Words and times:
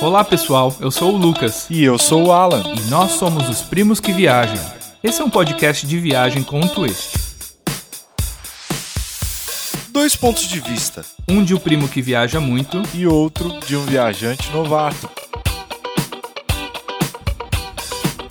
Olá 0.00 0.22
pessoal, 0.22 0.74
eu 0.78 0.90
sou 0.90 1.14
o 1.14 1.16
Lucas. 1.16 1.66
E 1.68 1.82
eu 1.82 1.98
sou 1.98 2.26
o 2.26 2.32
Alan. 2.32 2.62
E 2.76 2.90
nós 2.90 3.12
somos 3.12 3.48
os 3.48 3.62
Primos 3.62 3.98
que 3.98 4.12
Viajam. 4.12 4.64
Esse 5.02 5.20
é 5.20 5.24
um 5.24 5.30
podcast 5.30 5.86
de 5.86 5.98
viagem 5.98 6.42
com 6.42 6.60
um 6.60 6.68
twist. 6.68 7.16
Dois 9.90 10.14
pontos 10.14 10.46
de 10.46 10.60
vista. 10.60 11.04
Um 11.28 11.42
de 11.42 11.54
um 11.54 11.58
primo 11.58 11.88
que 11.88 12.02
viaja 12.02 12.38
muito 12.38 12.82
e 12.94 13.06
outro 13.06 13.58
de 13.66 13.74
um 13.74 13.84
viajante 13.84 14.50
novato. 14.50 15.08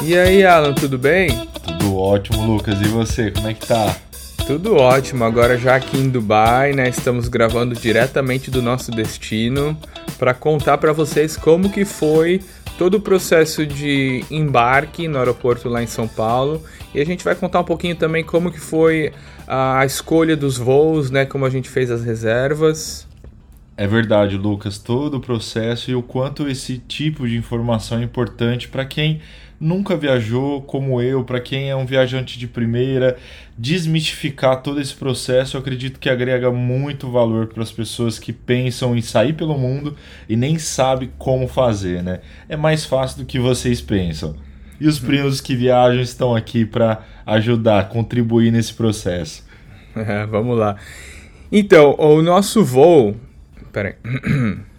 E 0.04 0.16
aí, 0.18 0.45
Alan, 0.45 0.73
tudo 0.73 0.97
bem? 0.97 1.47
Tudo 1.63 1.97
ótimo, 1.97 2.45
Lucas. 2.45 2.79
E 2.79 2.88
você, 2.89 3.32
como 3.32 3.47
é 3.47 3.54
que 3.54 3.66
tá? 3.66 3.95
Tudo 4.48 4.75
ótimo. 4.75 5.23
Agora 5.23 5.57
já 5.57 5.75
aqui 5.75 5.98
em 5.98 6.07
Dubai, 6.07 6.71
né? 6.71 6.88
Estamos 6.88 7.27
gravando 7.27 7.73
diretamente 7.73 8.52
do 8.52 8.62
nosso 8.62 8.91
destino 8.91 9.75
para 10.20 10.36
contar 10.36 10.77
para 10.77 10.94
vocês 10.94 11.36
como 11.36 11.68
que 11.68 11.84
foi 11.84 12.40
todo 12.77 12.95
o 12.95 13.02
processo 13.02 13.66
de 13.66 14.23
embarque 14.30 15.08
no 15.08 15.18
aeroporto 15.18 15.68
lá 15.68 15.81
em 15.81 15.88
São 15.88 16.08
Paulo 16.08 16.62
e 16.94 17.02
a 17.02 17.05
gente 17.05 17.23
vai 17.23 17.34
contar 17.34 17.62
um 17.62 17.63
pouquinho 17.63 17.95
também 17.95 18.23
como 18.23 18.52
que 18.52 18.59
foi 18.59 19.12
a 19.48 19.84
escolha 19.84 20.38
dos 20.38 20.57
voos, 20.59 21.09
né, 21.09 21.26
como 21.26 21.43
a 21.46 21.49
gente 21.49 21.68
fez 21.68 21.90
as 21.90 22.04
reservas. 22.04 23.07
É 23.76 23.88
verdade, 23.88 24.38
Lucas, 24.38 24.77
todo 24.77 25.16
o 25.18 25.20
processo 25.20 25.90
e 25.90 25.96
o 25.96 26.04
quanto 26.04 26.48
esse 26.48 26.77
tipo 26.77 27.27
de 27.27 27.35
informação 27.35 27.99
é 27.99 28.04
importante 28.04 28.68
para 28.68 28.85
quem 28.85 29.21
nunca 29.59 29.95
viajou 29.95 30.62
como 30.62 31.02
eu, 31.02 31.23
para 31.23 31.40
quem 31.40 31.70
é 31.70 31.76
um 31.76 31.86
viajante 31.86 32.38
de 32.38 32.48
primeira, 32.48 33.18
desmistificar 33.58 34.62
todo 34.62 34.82
esse 34.82 34.94
processo, 34.94 35.55
eu 35.55 35.62
acredito 35.62 36.00
que 36.00 36.09
agrega 36.09 36.52
muito 36.52 37.09
valor 37.09 37.48
para 37.48 37.63
as 37.63 37.72
pessoas 37.72 38.20
que 38.20 38.34
pensam 38.34 38.96
em 38.96 39.02
sair 39.02 39.34
pelo 39.34 39.58
mundo 39.58 39.96
e 40.27 40.36
nem 40.36 40.60
sabem 40.60 41.10
como 41.18 41.48
fazer, 41.48 42.04
né? 42.04 42.20
É 42.49 42.58
mais 42.58 42.86
fácil 42.86 43.20
do 43.20 43.26
que 43.26 43.40
vocês 43.40 43.82
pensam. 43.82 44.35
E 44.79 44.88
os 44.88 44.99
primos 44.99 45.40
que 45.40 45.55
viajam 45.55 46.01
estão 46.01 46.35
aqui 46.35 46.66
para 46.66 47.01
ajudar, 47.26 47.88
contribuir 47.90 48.51
nesse 48.51 48.74
processo. 48.74 49.46
É, 49.96 50.26
vamos 50.27 50.57
lá. 50.57 50.76
Então, 51.51 51.96
o 51.98 52.22
nosso 52.22 52.63
voo. 52.63 53.16
Peraí. 53.72 53.96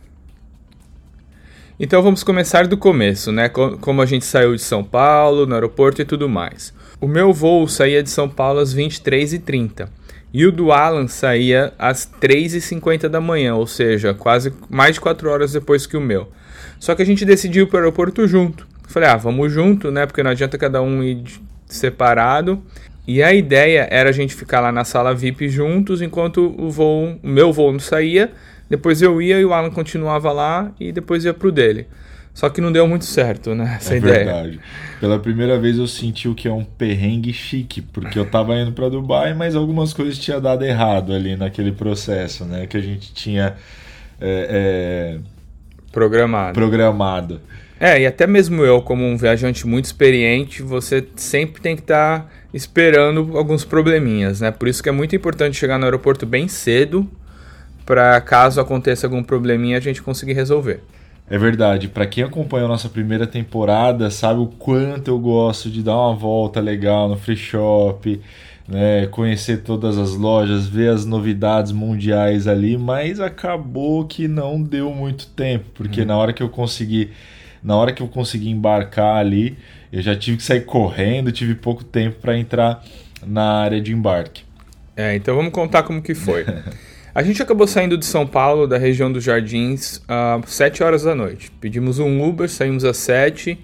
Então 1.79 2.03
vamos 2.03 2.25
começar 2.25 2.67
do 2.67 2.79
começo, 2.79 3.31
né? 3.31 3.51
Como 3.51 4.01
a 4.01 4.07
gente 4.07 4.25
saiu 4.25 4.55
de 4.55 4.63
São 4.63 4.83
Paulo, 4.83 5.45
no 5.45 5.55
aeroporto 5.55 6.01
e 6.01 6.07
tudo 6.07 6.27
mais. 6.27 6.73
O 6.99 7.07
meu 7.07 7.35
voo 7.35 7.69
saía 7.69 8.03
de 8.03 8.09
São 8.09 8.31
Paulo 8.31 8.61
às 8.61 8.75
23h30 8.75 9.87
e 10.33 10.47
o 10.47 10.53
do 10.53 10.73
Alan 10.73 11.07
saía 11.07 11.75
às 11.79 12.11
3h50 12.19 13.09
da 13.09 13.21
manhã, 13.21 13.55
ou 13.57 13.67
seja, 13.67 14.15
quase 14.15 14.55
mais 14.71 14.95
de 14.95 15.03
4 15.03 15.29
horas 15.29 15.53
depois 15.53 15.87
que 15.87 15.99
o 15.99 16.01
meu. 16.01 16.33
Só 16.81 16.95
que 16.95 17.03
a 17.03 17.07
gente 17.07 17.27
decidiu 17.27 17.65
ir 17.65 17.69
para 17.69 17.77
o 17.77 17.81
aeroporto 17.81 18.27
junto. 18.27 18.67
Falei, 18.89 19.11
ah, 19.11 19.17
vamos 19.17 19.53
junto, 19.53 19.91
né? 19.91 20.07
Porque 20.07 20.23
não 20.23 20.31
adianta 20.31 20.57
cada 20.57 20.81
um 20.81 21.03
ir 21.03 21.25
separado. 21.67 22.63
E 23.07 23.23
a 23.23 23.35
ideia 23.35 23.87
era 23.91 24.09
a 24.09 24.13
gente 24.13 24.35
ficar 24.35 24.61
lá 24.61 24.73
na 24.73 24.83
sala 24.83 25.15
VIP 25.15 25.51
juntos 25.51 26.01
enquanto 26.01 26.55
o 26.59 26.71
voo, 26.71 27.21
o 27.23 27.29
meu 27.29 27.53
voo 27.53 27.71
não 27.71 27.79
saía 27.79 28.33
depois 28.69 29.01
eu 29.01 29.21
ia 29.23 29.39
e 29.41 29.45
o 29.45 29.53
Alan 29.53 29.71
continuava 29.71 30.33
lá 30.33 30.73
e 30.79 30.93
depois 30.93 31.25
ia 31.25 31.33
pro 31.33 31.53
dele. 31.53 31.87
Só 32.37 32.51
que 32.51 32.61
não 32.61 32.71
deu 32.71 32.87
muito 32.87 33.07
certo, 33.07 33.55
né? 33.55 33.77
Essa 33.77 33.95
é 33.95 33.97
ideia. 33.97 34.25
verdade. 34.25 34.61
Pela 35.01 35.19
primeira 35.19 35.59
vez 35.59 35.79
eu 35.79 35.87
senti 35.87 36.29
o 36.29 36.35
que 36.35 36.47
é 36.47 36.53
um 36.53 36.65
perrengue 36.65 37.33
chique, 37.33 37.81
porque 37.81 38.19
eu 38.19 38.27
tava 38.27 38.55
indo 38.57 38.73
para 38.73 38.91
Dubai, 38.91 39.33
mas 39.33 39.57
algumas 39.57 39.95
coisas 39.95 40.19
tinha 40.19 40.39
dado 40.39 40.63
errado 40.63 41.15
ali 41.15 41.35
naquele 41.35 41.73
processo, 41.73 42.45
né? 42.45 42.67
Que 42.67 42.77
a 42.77 42.81
gente 42.83 43.15
tinha 43.15 43.55
é, 44.21 45.17
é... 45.17 45.19
programado. 45.91 46.53
programado. 46.53 47.41
É, 47.81 48.03
e 48.03 48.07
até 48.07 48.27
mesmo 48.27 48.63
eu, 48.63 48.83
como 48.83 49.03
um 49.03 49.17
viajante 49.17 49.67
muito 49.67 49.87
experiente, 49.87 50.63
você 50.63 51.07
sempre 51.17 51.63
tem 51.63 51.75
que 51.75 51.83
estar 51.83 52.21
tá 52.21 52.27
esperando 52.53 53.37
alguns 53.39 53.65
probleminhas, 53.65 54.43
né? 54.43 54.51
Por 54.51 54.69
isso 54.69 54.83
que 54.83 54.91
é 54.91 54.93
muito 54.93 55.17
importante 55.17 55.57
chegar 55.57 55.79
no 55.79 55.85
aeroporto 55.85 56.27
bem 56.27 56.49
cedo 56.49 57.09
para 57.87 58.21
caso 58.21 58.61
aconteça 58.61 59.07
algum 59.07 59.23
probleminha 59.23 59.79
a 59.79 59.81
gente 59.81 60.03
conseguir 60.03 60.33
resolver. 60.33 60.83
É 61.29 61.39
verdade, 61.39 61.89
para 61.89 62.07
quem 62.07 62.23
acompanhou 62.23 62.69
nossa 62.69 62.89
primeira 62.89 63.27
temporada, 63.27 64.11
sabe 64.11 64.41
o 64.41 64.47
quanto 64.47 65.09
eu 65.09 65.19
gosto 65.19 65.71
de 65.71 65.83
dar 65.83 65.97
uma 65.97 66.15
volta 66.15 66.61
legal 66.61 67.09
no 67.09 67.17
free 67.17 67.37
shop, 67.37 68.21
né, 68.69 69.07
conhecer 69.07 69.63
todas 69.63 69.99
as 69.99 70.15
lojas, 70.15 70.69
ver 70.69 70.91
as 70.91 71.05
novidades 71.05 71.73
mundiais 71.73 72.47
ali, 72.47 72.77
mas 72.77 73.19
acabou 73.19 74.05
que 74.05 74.29
não 74.29 74.63
deu 74.63 74.93
muito 74.93 75.27
tempo, 75.29 75.67
porque 75.75 76.03
hum. 76.03 76.07
na 76.07 76.17
hora 76.17 76.33
que 76.33 76.43
eu 76.43 76.49
consegui, 76.49 77.11
na 77.63 77.77
hora 77.77 77.93
que 77.93 78.03
eu 78.03 78.09
consegui 78.09 78.51
embarcar 78.51 79.17
ali, 79.17 79.59
eu 79.93 80.03
já 80.03 80.15
tive 80.15 80.37
que 80.37 80.43
sair 80.45 80.65
correndo, 80.65 81.33
tive 81.33 81.55
pouco 81.55 81.83
tempo 81.83 82.19
para 82.21 82.37
entrar 82.37 82.85
na 83.25 83.61
área 83.61 83.81
de 83.81 83.93
embarque. 83.93 84.45
É, 84.97 85.15
então 85.15 85.35
vamos 85.35 85.53
contar 85.53 85.83
como 85.83 86.01
que 86.01 86.15
foi. 86.15 86.45
A 87.17 87.23
gente 87.23 87.43
acabou 87.43 87.67
saindo 87.67 87.97
de 87.97 88.05
São 88.05 88.27
Paulo, 88.27 88.67
da 88.67 88.77
região 88.77 89.11
dos 89.11 89.25
Jardins, 89.25 90.03
às 90.07 90.51
7 90.51 90.83
horas 90.83 91.05
da 91.05 91.15
noite. 91.15 91.51
Pedimos 91.51 91.99
um 91.99 92.23
Uber, 92.23 92.47
saímos 92.47 92.85
às 92.85 92.99
7. 92.99 93.59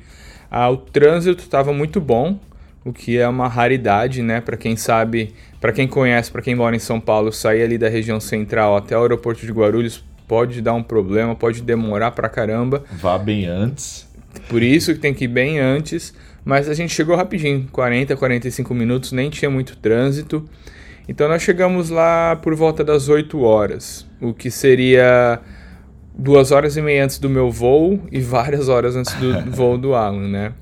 Ah, 0.51 0.71
o 0.71 0.79
trânsito 0.79 1.43
estava 1.43 1.71
muito 1.71 2.01
bom, 2.01 2.41
o 2.83 2.95
que 2.95 3.19
é 3.19 3.29
uma 3.29 3.49
raridade, 3.49 4.23
né? 4.23 4.41
Para 4.41 4.57
quem 4.57 4.75
sabe, 4.75 5.35
para 5.61 5.71
quem 5.71 5.87
conhece, 5.87 6.33
para 6.33 6.41
quem 6.41 6.55
mora 6.55 6.75
em 6.75 6.79
São 6.79 6.99
Paulo, 6.99 7.31
sair 7.31 7.63
ali 7.63 7.77
da 7.77 7.91
região 7.91 8.19
central 8.19 8.75
até 8.75 8.97
o 8.97 9.03
aeroporto 9.03 9.45
de 9.45 9.53
Guarulhos 9.53 10.03
pode 10.27 10.63
dar 10.63 10.73
um 10.73 10.83
problema, 10.83 11.35
pode 11.35 11.61
demorar 11.61 12.13
pra 12.13 12.31
caramba. 12.31 12.83
Vá 12.91 13.19
bem 13.19 13.45
antes. 13.45 14.09
Por 14.49 14.63
isso 14.63 14.95
que 14.95 14.99
tem 14.99 15.13
que 15.13 15.25
ir 15.25 15.29
bem 15.29 15.61
antes. 15.61 16.15
Mas 16.43 16.71
a 16.71 16.75
gente 16.75 16.95
chegou 16.95 17.15
rapidinho, 17.17 17.69
40, 17.71 18.17
45 18.17 18.73
minutos, 18.73 19.13
nem 19.13 19.29
tinha 19.29 19.51
muito 19.51 19.77
trânsito. 19.77 20.43
Então 21.13 21.29
nós 21.29 21.43
chegamos 21.43 21.91
lá 21.91 22.37
por 22.37 22.55
volta 22.55 22.83
das 22.83 23.11
8 23.11 23.39
horas, 23.43 24.07
o 24.19 24.33
que 24.33 24.51
seria 24.51 25.41
duas 26.17 26.51
horas 26.51 26.79
e 26.79 26.81
meia 26.81 27.05
antes 27.05 27.19
do 27.19 27.29
meu 27.29 27.51
voo 27.51 28.01
e 28.11 28.19
várias 28.19 28.71
horas 28.71 28.97
antes 28.97 29.13
do 29.17 29.43
voo 29.53 29.77
do 29.77 29.95
Alan, 29.95 30.27
né? 30.27 30.55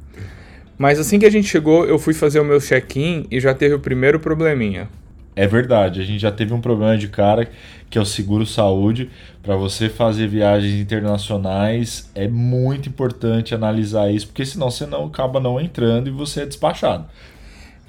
Mas 0.77 0.99
assim 0.99 1.21
que 1.21 1.25
a 1.25 1.31
gente 1.31 1.47
chegou, 1.47 1.87
eu 1.87 2.00
fui 2.00 2.12
fazer 2.12 2.41
o 2.41 2.44
meu 2.44 2.60
check-in 2.60 3.28
e 3.31 3.39
já 3.39 3.55
teve 3.55 3.77
o 3.77 3.78
primeiro 3.78 4.19
probleminha. 4.19 4.89
É 5.37 5.47
verdade, 5.47 6.00
a 6.00 6.05
gente 6.05 6.19
já 6.19 6.33
teve 6.33 6.53
um 6.53 6.60
problema 6.60 6.99
de 6.99 7.06
cara 7.06 7.49
que 7.89 7.97
é 7.97 8.00
o 8.00 8.05
seguro 8.05 8.44
saúde. 8.44 9.09
Para 9.44 9.55
você 9.55 9.89
fazer 9.89 10.27
viagens 10.27 10.75
internacionais 10.75 12.10
é 12.12 12.27
muito 12.27 12.89
importante 12.89 13.55
analisar 13.55 14.10
isso, 14.10 14.27
porque 14.27 14.44
senão 14.44 14.69
você 14.69 14.84
não 14.84 15.06
acaba 15.06 15.39
não 15.39 15.60
entrando 15.60 16.09
e 16.09 16.10
você 16.10 16.41
é 16.41 16.47
despachado. 16.47 17.06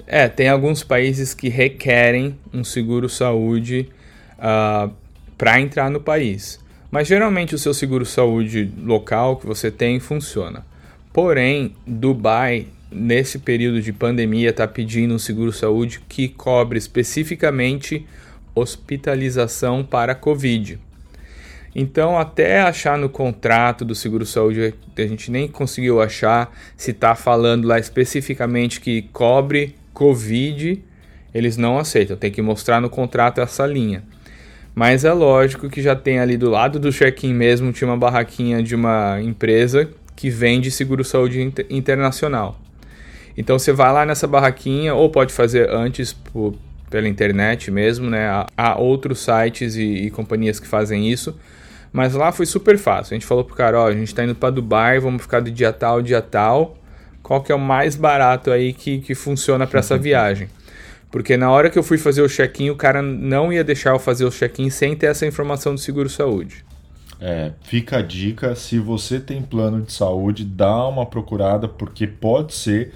É, 0.06 0.28
tem 0.28 0.48
alguns 0.48 0.82
países 0.82 1.34
que 1.34 1.48
requerem 1.48 2.38
um 2.52 2.64
seguro 2.64 3.08
saúde 3.08 3.88
uh, 4.38 4.40
ah, 4.40 4.90
para 5.38 5.60
entrar 5.60 5.90
no 5.90 6.00
país. 6.00 6.60
Mas 6.90 7.08
geralmente 7.08 7.54
o 7.54 7.58
seu 7.58 7.72
seguro 7.72 8.04
saúde 8.04 8.70
local 8.82 9.36
que 9.36 9.46
você 9.46 9.70
tem 9.70 9.98
funciona. 9.98 10.64
Porém, 11.12 11.74
Dubai, 11.86 12.66
nesse 12.90 13.38
período 13.38 13.80
de 13.80 13.92
pandemia, 13.92 14.50
está 14.50 14.68
pedindo 14.68 15.14
um 15.14 15.18
seguro 15.18 15.52
saúde 15.52 16.00
que 16.08 16.28
cobre 16.28 16.78
especificamente 16.78 18.06
hospitalização 18.54 19.82
para 19.82 20.14
Covid. 20.14 20.78
Então, 21.74 22.18
até 22.18 22.60
achar 22.60 22.98
no 22.98 23.08
contrato 23.08 23.84
do 23.84 23.94
seguro 23.94 24.26
saúde, 24.26 24.74
a 24.94 25.02
gente 25.02 25.30
nem 25.30 25.48
conseguiu 25.48 26.02
achar 26.02 26.54
se 26.76 26.90
está 26.90 27.14
falando 27.14 27.66
lá 27.66 27.78
especificamente 27.78 28.80
que 28.80 29.02
cobre 29.12 29.74
Covid, 29.92 30.82
eles 31.34 31.56
não 31.56 31.78
aceitam, 31.78 32.16
tem 32.16 32.30
que 32.30 32.42
mostrar 32.42 32.80
no 32.80 32.90
contrato 32.90 33.40
essa 33.40 33.66
linha. 33.66 34.02
Mas 34.74 35.04
é 35.04 35.12
lógico 35.12 35.68
que 35.68 35.82
já 35.82 35.94
tem 35.94 36.18
ali 36.18 36.36
do 36.36 36.48
lado 36.48 36.78
do 36.78 36.90
check-in 36.90 37.34
mesmo, 37.34 37.72
tinha 37.72 37.88
uma 37.88 37.96
barraquinha 37.96 38.62
de 38.62 38.74
uma 38.74 39.20
empresa 39.20 39.88
que 40.16 40.30
vende 40.30 40.70
seguro-saúde 40.70 41.40
inter 41.42 41.66
internacional. 41.68 42.58
Então 43.36 43.58
você 43.58 43.72
vai 43.72 43.92
lá 43.92 44.04
nessa 44.04 44.26
barraquinha, 44.26 44.94
ou 44.94 45.10
pode 45.10 45.32
fazer 45.32 45.70
antes 45.70 46.12
por, 46.12 46.54
pela 46.90 47.08
internet 47.08 47.70
mesmo, 47.70 48.08
né? 48.08 48.28
Há, 48.28 48.46
há 48.56 48.78
outros 48.78 49.20
sites 49.20 49.76
e, 49.76 49.82
e, 49.82 50.10
companhias 50.10 50.60
que 50.60 50.66
fazem 50.66 51.10
isso. 51.10 51.36
Mas 51.92 52.14
lá 52.14 52.32
foi 52.32 52.46
super 52.46 52.78
fácil. 52.78 53.14
A 53.14 53.16
gente 53.16 53.26
falou 53.26 53.44
pro 53.44 53.54
cara, 53.54 53.78
ó, 53.78 53.88
a 53.88 53.92
gente 53.92 54.14
tá 54.14 54.24
indo 54.24 54.34
para 54.34 54.50
Dubai, 54.50 54.98
vamos 54.98 55.22
ficar 55.22 55.40
do 55.40 55.50
dia 55.50 55.72
tal, 55.72 56.00
dia 56.00 56.22
tal 56.22 56.76
qual 57.32 57.42
que 57.42 57.50
é 57.50 57.54
o 57.54 57.58
mais 57.58 57.96
barato 57.96 58.50
aí 58.50 58.74
que, 58.74 58.98
que 58.98 59.14
funciona 59.14 59.66
para 59.66 59.80
essa 59.80 59.96
viagem. 59.96 60.50
Porque 61.10 61.34
na 61.34 61.50
hora 61.50 61.70
que 61.70 61.78
eu 61.78 61.82
fui 61.82 61.96
fazer 61.96 62.20
o 62.20 62.28
check-in, 62.28 62.68
o 62.68 62.76
cara 62.76 63.00
não 63.00 63.50
ia 63.50 63.64
deixar 63.64 63.92
eu 63.92 63.98
fazer 63.98 64.26
o 64.26 64.30
check-in 64.30 64.68
sem 64.68 64.94
ter 64.94 65.06
essa 65.06 65.24
informação 65.24 65.74
do 65.74 65.80
seguro-saúde. 65.80 66.62
É, 67.18 67.52
fica 67.62 68.00
a 68.00 68.02
dica, 68.02 68.54
se 68.54 68.78
você 68.78 69.18
tem 69.18 69.40
plano 69.40 69.80
de 69.80 69.94
saúde, 69.94 70.44
dá 70.44 70.86
uma 70.86 71.06
procurada, 71.06 71.66
porque 71.66 72.06
pode 72.06 72.52
ser 72.52 72.92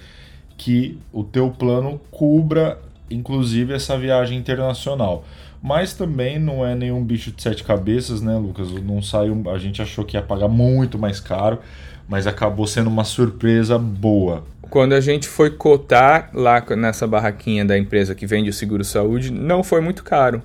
que 0.59 0.99
o 1.11 1.25
teu 1.25 1.51
plano 1.51 1.99
cubra, 2.11 2.79
inclusive, 3.11 3.73
essa 3.73 3.97
viagem 3.99 4.39
internacional. 4.39 5.25
mas 5.63 5.95
também 5.95 6.39
não 6.39 6.65
é 6.65 6.75
nenhum 6.75 7.03
bicho 7.03 7.33
de 7.33 7.43
sete 7.43 7.65
cabeças, 7.65 8.21
né, 8.21 8.37
Lucas? 8.37 8.71
Não 8.83 9.03
saiu, 9.03 9.43
a 9.51 9.59
gente 9.59 9.83
achou 9.83 10.05
que 10.05 10.17
ia 10.17 10.23
pagar 10.23 10.49
muito 10.49 10.99
mais 10.99 11.19
caro, 11.19 11.59
mas 12.09 12.27
acabou 12.27 12.67
sendo 12.67 12.89
uma 12.89 13.05
surpresa 13.05 13.79
boa. 13.79 14.45
Quando 14.71 14.93
a 14.93 15.01
gente 15.01 15.27
foi 15.27 15.51
cotar 15.51 16.31
lá 16.35 16.63
nessa 16.77 17.07
barraquinha 17.07 17.65
da 17.65 17.77
empresa 17.79 18.15
que 18.15 18.27
vende 18.27 18.51
o 18.51 18.53
seguro 18.53 18.85
saúde, 18.85 19.33
não 19.33 19.65
foi 19.65 19.81
muito 19.81 20.05
caro. 20.05 20.43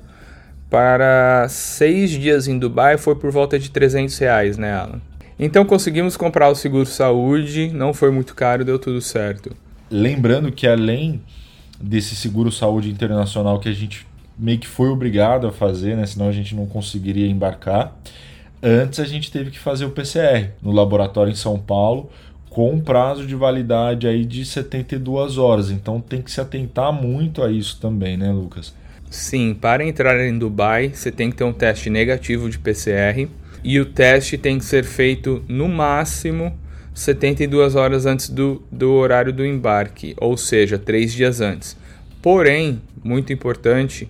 Para 0.70 1.48
seis 1.50 2.12
dias 2.12 2.48
em 2.48 2.58
Dubai 2.58 2.98
foi 2.98 3.16
por 3.16 3.30
volta 3.30 3.60
de 3.60 3.70
300 3.70 4.18
reais, 4.18 4.58
né, 4.58 4.74
Alan? 4.74 5.02
Então 5.38 5.66
conseguimos 5.66 6.16
comprar 6.16 6.50
o 6.50 6.56
seguro 6.56 6.86
saúde, 6.86 7.72
não 7.74 7.94
foi 7.94 8.12
muito 8.12 8.34
caro, 8.36 8.64
deu 8.64 8.80
tudo 8.80 9.02
certo. 9.02 9.56
Lembrando 9.90 10.52
que 10.52 10.68
além 10.68 11.22
desse 11.82 12.16
seguro 12.16 12.52
saúde 12.52 12.90
internacional 12.90 13.60
que 13.60 13.70
a 13.70 13.74
gente 13.74 14.06
meio 14.38 14.58
que 14.60 14.68
foi 14.68 14.90
obrigado 14.90 15.48
a 15.48 15.52
fazer, 15.52 15.96
né? 15.96 16.06
Senão 16.06 16.28
a 16.28 16.32
gente 16.32 16.56
não 16.56 16.66
conseguiria 16.66 17.28
embarcar. 17.28 17.96
Antes 18.64 19.00
a 19.00 19.06
gente 19.06 19.32
teve 19.32 19.52
que 19.52 19.60
fazer 19.60 19.86
o 19.86 19.92
PCR 19.92 20.50
no 20.62 20.72
laboratório 20.72 21.32
em 21.32 21.36
São 21.36 21.60
Paulo 21.60 22.10
com 22.50 22.72
um 22.72 22.82
prazo 22.82 23.26
de 23.26 23.36
validade 23.36 24.08
aí 24.08 24.26
de 24.26 24.44
72 24.46 25.38
horas. 25.38 25.72
Então 25.72 26.02
tem 26.02 26.22
que 26.22 26.32
se 26.32 26.42
atentar 26.42 26.92
muito 26.92 27.42
a 27.42 27.52
isso 27.52 27.80
também, 27.80 28.18
né, 28.18 28.32
Lucas? 28.32 28.74
Sim, 29.10 29.54
para 29.54 29.86
entrar 29.86 30.20
em 30.26 30.38
Dubai, 30.38 30.92
você 30.94 31.12
tem 31.12 31.30
que 31.30 31.38
ter 31.38 31.44
um 31.44 31.54
teste 31.54 31.90
negativo 31.90 32.50
de 32.50 32.60
PCR 32.60 33.28
e 33.64 33.80
o 33.80 33.86
teste 33.86 34.38
tem 34.38 34.58
que 34.58 34.66
ser 34.66 34.84
feito 34.84 35.44
no 35.48 35.68
máximo 35.68 36.54
72 36.94 37.76
horas 37.76 38.06
antes 38.06 38.30
do, 38.30 38.62
do 38.72 38.94
horário 38.94 39.32
do 39.32 39.46
embarque, 39.46 40.16
ou 40.18 40.36
seja, 40.36 40.78
três 40.78 41.14
dias 41.14 41.42
antes. 41.42 41.78
Porém, 42.22 42.82
muito 43.04 43.32
importante, 43.32 44.10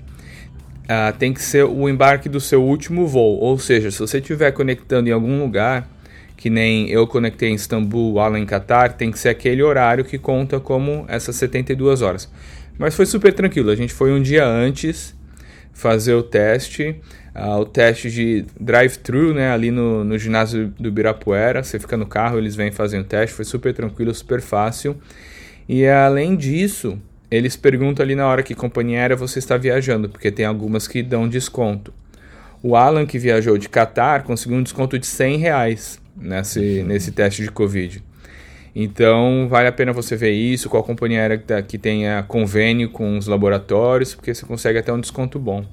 uh, 0.83 1.18
tem 1.18 1.33
que 1.33 1.42
ser 1.42 1.63
o 1.63 1.88
embarque 1.88 2.28
do 2.28 2.39
seu 2.39 2.63
último 2.63 3.07
voo, 3.07 3.39
ou 3.39 3.57
seja, 3.57 3.92
se 3.92 4.00
você 4.00 4.18
estiver 4.18 4.51
conectando 4.51 5.10
em 5.10 5.12
algum 5.12 5.39
lugar, 5.39 5.88
que 6.36 6.50
nem 6.50 6.89
eu 6.89 7.06
conectei 7.06 7.50
em 7.50 7.54
Istambul, 7.54 8.19
Alan 8.19 8.39
em 8.39 8.45
Qatar, 8.45 8.94
tem 8.94 9.12
que 9.12 9.19
ser 9.19 9.30
aquele 9.30 9.62
horário 9.62 10.04
que 10.04 10.18
conta 10.18 10.60
como 10.60 11.06
essas 11.07 11.36
72 11.36 12.01
horas. 12.01 12.30
Mas 12.80 12.95
foi 12.95 13.06
super 13.06 13.31
tranquilo, 13.31 13.69
a 13.69 13.75
gente 13.75 13.94
foi 13.94 14.12
um 14.12 14.22
dia 14.22 14.45
antes 14.45 15.16
fazer 15.81 16.13
o 16.13 16.22
teste, 16.22 16.95
uh, 17.36 17.57
o 17.60 17.66
teste 17.66 18.12
de 18.12 18.45
drive-thru, 18.60 19.33
né, 19.33 19.51
ali 19.51 19.72
no, 19.72 20.04
no 20.04 20.16
ginásio 20.16 20.72
do 20.80 20.92
Birapuera. 20.92 21.63
Você 21.63 21.80
fica 21.80 21.98
no 21.98 22.06
carro, 22.06 22.38
eles 22.38 22.56
vêm 22.56 22.72
fazer 22.72 23.00
o 23.00 23.04
teste, 23.04 23.36
foi 23.36 23.45
super 23.45 23.74
tranquilo, 23.74 24.13
super 24.13 24.42
fácil. 24.42 24.95
E 25.68 25.88
além 25.88 26.36
disso, 26.36 27.00
eles 27.31 27.56
perguntam 27.56 28.04
ali 28.04 28.13
na 28.13 28.28
hora 28.28 28.44
que 28.44 28.54
companhia 28.54 29.00
aérea 29.00 29.16
você 29.16 29.39
está 29.39 29.57
viajando, 29.57 30.07
porque 30.07 30.31
tem 30.31 30.45
algumas 30.45 30.88
que 30.88 31.01
dão 31.01 31.28
desconto. 31.28 31.92
O 32.62 32.75
Alan, 32.75 33.07
que 33.07 33.18
viajou 33.18 33.57
de 33.57 33.68
Qatar, 33.68 34.24
conseguiu 34.24 34.60
um 34.60 34.63
desconto 34.63 35.00
de 35.00 35.07
100 35.07 35.38
reais 35.38 36.00
nesse, 36.16 36.84
nesse 36.84 37.12
teste 37.12 37.42
de 37.42 37.50
Covid. 37.50 38.04
Então, 38.75 39.47
vale 39.50 39.68
a 39.68 39.71
pena 39.71 39.91
você 39.91 40.15
ver 40.15 40.31
isso, 40.31 40.69
qual 40.69 40.83
companhia 40.83 41.19
aérea 41.19 41.38
que, 41.38 41.44
tá, 41.44 41.62
que 41.62 41.77
tenha 41.77 42.23
convênio 42.23 42.89
com 42.89 43.18
os 43.18 43.27
laboratórios, 43.27 44.15
porque 44.15 44.33
você 44.33 44.45
consegue 44.45 44.79
até 44.79 44.94
um 44.94 45.00
desconto 45.00 45.38
bom. 45.38 45.65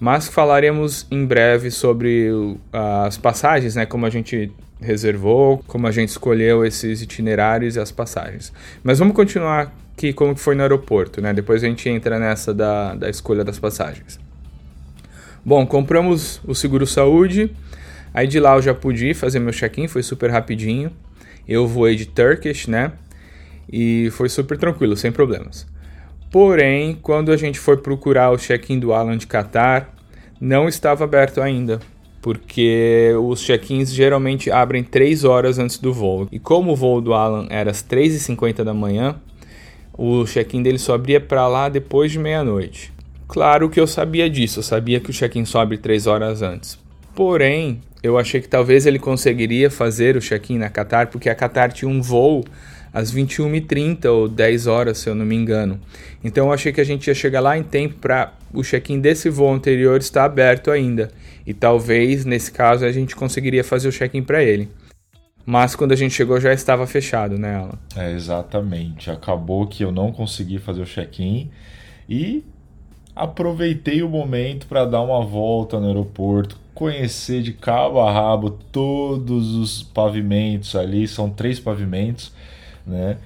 Mas 0.00 0.26
falaremos 0.26 1.06
em 1.12 1.24
breve 1.24 1.70
sobre 1.70 2.28
as 2.72 3.16
passagens, 3.16 3.76
né, 3.76 3.86
como 3.86 4.04
a 4.04 4.10
gente 4.10 4.50
reservou, 4.80 5.62
como 5.68 5.86
a 5.86 5.92
gente 5.92 6.08
escolheu 6.08 6.64
esses 6.64 7.02
itinerários 7.02 7.76
e 7.76 7.80
as 7.80 7.92
passagens. 7.92 8.52
Mas 8.82 8.98
vamos 8.98 9.14
continuar 9.14 9.72
aqui 9.94 10.12
como 10.12 10.34
foi 10.34 10.56
no 10.56 10.62
aeroporto, 10.62 11.20
né? 11.20 11.32
Depois 11.32 11.62
a 11.62 11.68
gente 11.68 11.88
entra 11.88 12.18
nessa 12.18 12.52
da, 12.52 12.94
da 12.94 13.08
escolha 13.08 13.44
das 13.44 13.58
passagens. 13.60 14.18
Bom, 15.44 15.64
compramos 15.66 16.40
o 16.44 16.54
seguro 16.54 16.86
saúde, 16.86 17.54
aí 18.12 18.26
de 18.26 18.40
lá 18.40 18.56
eu 18.56 18.62
já 18.62 18.74
pude 18.74 19.14
fazer 19.14 19.38
meu 19.38 19.52
check-in, 19.52 19.86
foi 19.86 20.02
super 20.02 20.30
rapidinho. 20.30 20.90
Eu 21.46 21.66
voei 21.66 21.96
de 21.96 22.06
Turkish, 22.06 22.66
né? 22.66 22.92
E 23.70 24.10
foi 24.12 24.28
super 24.28 24.58
tranquilo, 24.58 24.96
sem 24.96 25.10
problemas. 25.10 25.66
Porém, 26.30 26.98
quando 27.02 27.30
a 27.30 27.36
gente 27.36 27.58
foi 27.58 27.76
procurar 27.76 28.30
o 28.30 28.38
check-in 28.38 28.78
do 28.78 28.92
Alan 28.92 29.16
de 29.16 29.26
Qatar, 29.26 29.90
não 30.40 30.68
estava 30.68 31.04
aberto 31.04 31.40
ainda, 31.40 31.78
porque 32.20 33.12
os 33.22 33.40
check-ins 33.42 33.92
geralmente 33.92 34.50
abrem 34.50 34.82
3 34.82 35.24
horas 35.24 35.58
antes 35.58 35.78
do 35.78 35.92
voo. 35.92 36.26
E 36.32 36.38
como 36.38 36.72
o 36.72 36.76
voo 36.76 37.00
do 37.00 37.12
Alan 37.12 37.46
era 37.50 37.70
às 37.70 37.82
3h50 37.82 38.64
da 38.64 38.72
manhã, 38.72 39.16
o 39.92 40.24
check-in 40.24 40.62
dele 40.62 40.78
só 40.78 40.94
abria 40.94 41.20
para 41.20 41.46
lá 41.46 41.68
depois 41.68 42.10
de 42.10 42.18
meia-noite. 42.18 42.92
Claro 43.28 43.68
que 43.68 43.78
eu 43.78 43.86
sabia 43.86 44.28
disso, 44.28 44.60
eu 44.60 44.62
sabia 44.62 45.00
que 45.00 45.10
o 45.10 45.12
check-in 45.12 45.44
só 45.44 45.60
abre 45.60 45.78
3 45.78 46.06
horas 46.06 46.42
antes. 46.42 46.78
Porém, 47.14 47.80
eu 48.02 48.18
achei 48.18 48.40
que 48.40 48.48
talvez 48.48 48.86
ele 48.86 48.98
conseguiria 48.98 49.70
fazer 49.70 50.16
o 50.16 50.20
check-in 50.20 50.58
na 50.58 50.68
Qatar, 50.68 51.08
porque 51.08 51.28
a 51.28 51.34
Qatar 51.34 51.72
tinha 51.72 51.88
um 51.88 52.02
voo 52.02 52.44
às 52.92 53.14
21h30 53.14 54.06
ou 54.06 54.28
10 54.28 54.66
horas, 54.66 54.98
se 54.98 55.08
eu 55.08 55.14
não 55.14 55.24
me 55.24 55.34
engano. 55.34 55.80
Então 56.22 56.46
eu 56.48 56.52
achei 56.52 56.72
que 56.72 56.80
a 56.80 56.84
gente 56.84 57.06
ia 57.06 57.14
chegar 57.14 57.40
lá 57.40 57.56
em 57.56 57.62
tempo 57.62 57.94
para 58.00 58.32
o 58.52 58.62
check-in 58.62 59.00
desse 59.00 59.30
voo 59.30 59.52
anterior 59.52 59.98
estar 60.00 60.24
aberto 60.24 60.70
ainda. 60.70 61.10
E 61.46 61.54
talvez, 61.54 62.24
nesse 62.24 62.52
caso, 62.52 62.84
a 62.84 62.92
gente 62.92 63.16
conseguiria 63.16 63.64
fazer 63.64 63.88
o 63.88 63.92
check-in 63.92 64.22
para 64.22 64.42
ele. 64.42 64.68
Mas 65.44 65.74
quando 65.74 65.92
a 65.92 65.96
gente 65.96 66.14
chegou 66.14 66.40
já 66.40 66.52
estava 66.52 66.86
fechado, 66.86 67.38
né, 67.38 67.56
Alan? 67.56 67.78
É, 67.96 68.12
exatamente. 68.12 69.10
Acabou 69.10 69.66
que 69.66 69.82
eu 69.82 69.90
não 69.90 70.12
consegui 70.12 70.58
fazer 70.58 70.82
o 70.82 70.86
check-in 70.86 71.50
e 72.08 72.44
aproveitei 73.14 74.02
o 74.02 74.08
momento 74.08 74.66
para 74.66 74.84
dar 74.84 75.02
uma 75.02 75.24
volta 75.24 75.80
no 75.80 75.88
aeroporto, 75.88 76.58
conhecer 76.74 77.42
de 77.42 77.52
cabo 77.52 78.00
a 78.00 78.10
rabo 78.10 78.50
todos 78.50 79.54
os 79.54 79.82
pavimentos 79.82 80.74
ali, 80.74 81.06
são 81.06 81.30
três 81.30 81.60
pavimentos, 81.60 82.32
né? 82.86 83.18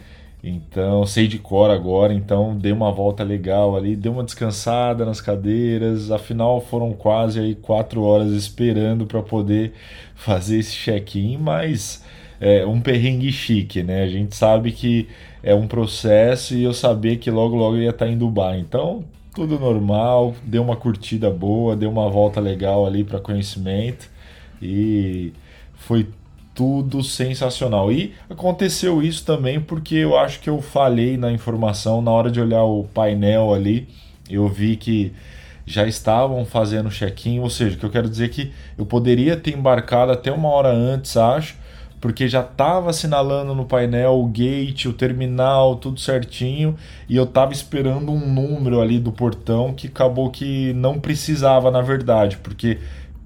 Então, 0.43 1.05
sei 1.07 1.27
de 1.27 1.39
cor 1.39 1.71
agora, 1.71 2.15
então 2.15 2.57
dei 2.57 2.71
uma 2.71 2.93
volta 2.93 3.25
legal 3.25 3.77
ali, 3.77 3.97
dei 3.97 4.11
uma 4.13 4.23
descansada 4.23 5.05
nas 5.05 5.21
cadeiras. 5.21 6.11
Afinal, 6.13 6.61
foram 6.61 6.93
quase 6.93 7.41
aí 7.41 7.55
quatro 7.55 8.03
horas 8.03 8.31
esperando 8.31 9.07
para 9.07 9.23
poder 9.23 9.73
fazer 10.15 10.59
esse 10.59 10.73
check-in, 10.77 11.37
mas 11.37 12.05
é 12.41 12.65
um 12.65 12.81
perrengue 12.81 13.33
chique, 13.33 13.83
né? 13.83 14.05
A 14.05 14.09
gente 14.09 14.37
sabe 14.37 14.71
que 14.71 15.09
é 15.43 15.55
um 15.55 15.67
processo 15.67 16.55
e 16.55 16.63
eu 16.63 16.73
sabia 16.75 17.17
que 17.17 17.31
logo 17.31 17.57
logo 17.57 17.77
ia 17.77 17.91
estar 17.91 18.09
em 18.09 18.17
Dubai. 18.17 18.61
Então, 18.61 19.05
tudo 19.37 19.59
normal, 19.61 20.35
deu 20.43 20.63
uma 20.63 20.77
curtida 20.77 21.29
boa, 21.31 21.77
deu 21.77 21.91
uma 21.91 22.09
volta 22.09 22.41
legal 22.41 22.87
ali 22.87 23.05
para 23.05 23.21
conhecimento 23.21 24.09
e 24.63 25.31
foi 25.75 26.09
tudo 26.55 27.03
sensacional. 27.03 27.93
E 27.93 28.15
aconteceu 28.31 29.03
isso 29.03 29.27
também 29.27 29.61
porque 29.61 29.95
eu 29.95 30.17
acho 30.17 30.41
que 30.41 30.49
eu 30.49 30.63
falhei 30.63 31.19
na 31.19 31.31
informação 31.31 32.01
na 32.01 32.11
hora 32.11 32.31
de 32.31 32.41
olhar 32.41 32.65
o 32.65 32.85
painel 32.85 33.53
ali. 33.53 33.87
Eu 34.31 34.49
vi 34.49 34.75
que 34.75 35.13
já 35.67 35.87
estavam 35.87 36.47
fazendo 36.47 36.89
check-in, 36.89 37.41
ou 37.41 37.51
seja, 37.51 37.77
que 37.77 37.85
eu 37.85 37.91
quero 37.91 38.09
dizer 38.09 38.31
que 38.31 38.53
eu 38.79 38.87
poderia 38.87 39.37
ter 39.37 39.55
embarcado 39.55 40.13
até 40.13 40.33
uma 40.33 40.49
hora 40.49 40.71
antes, 40.71 41.15
acho, 41.15 41.57
porque 42.01 42.29
já 42.29 42.41
estava 42.41 42.91
assinalando 42.91 43.55
no 43.55 43.65
painel 43.65 44.21
o 44.21 44.27
gate, 44.27 44.87
o 44.87 44.93
terminal, 44.93 45.77
tudo 45.77 45.99
certinho, 45.99 46.77
e 47.09 47.17
eu 47.17 47.25
estava 47.25 47.53
esperando 47.53 48.13
um 48.13 48.33
número 48.33 48.81
ali 48.81 48.99
do 48.99 49.13
portão 49.13 49.73
que 49.73 49.87
acabou 49.87 50.31
que 50.31 50.73
não 50.75 50.99
precisava, 50.99 51.71
na 51.71 51.81
verdade, 51.81 52.37
porque 52.39 52.79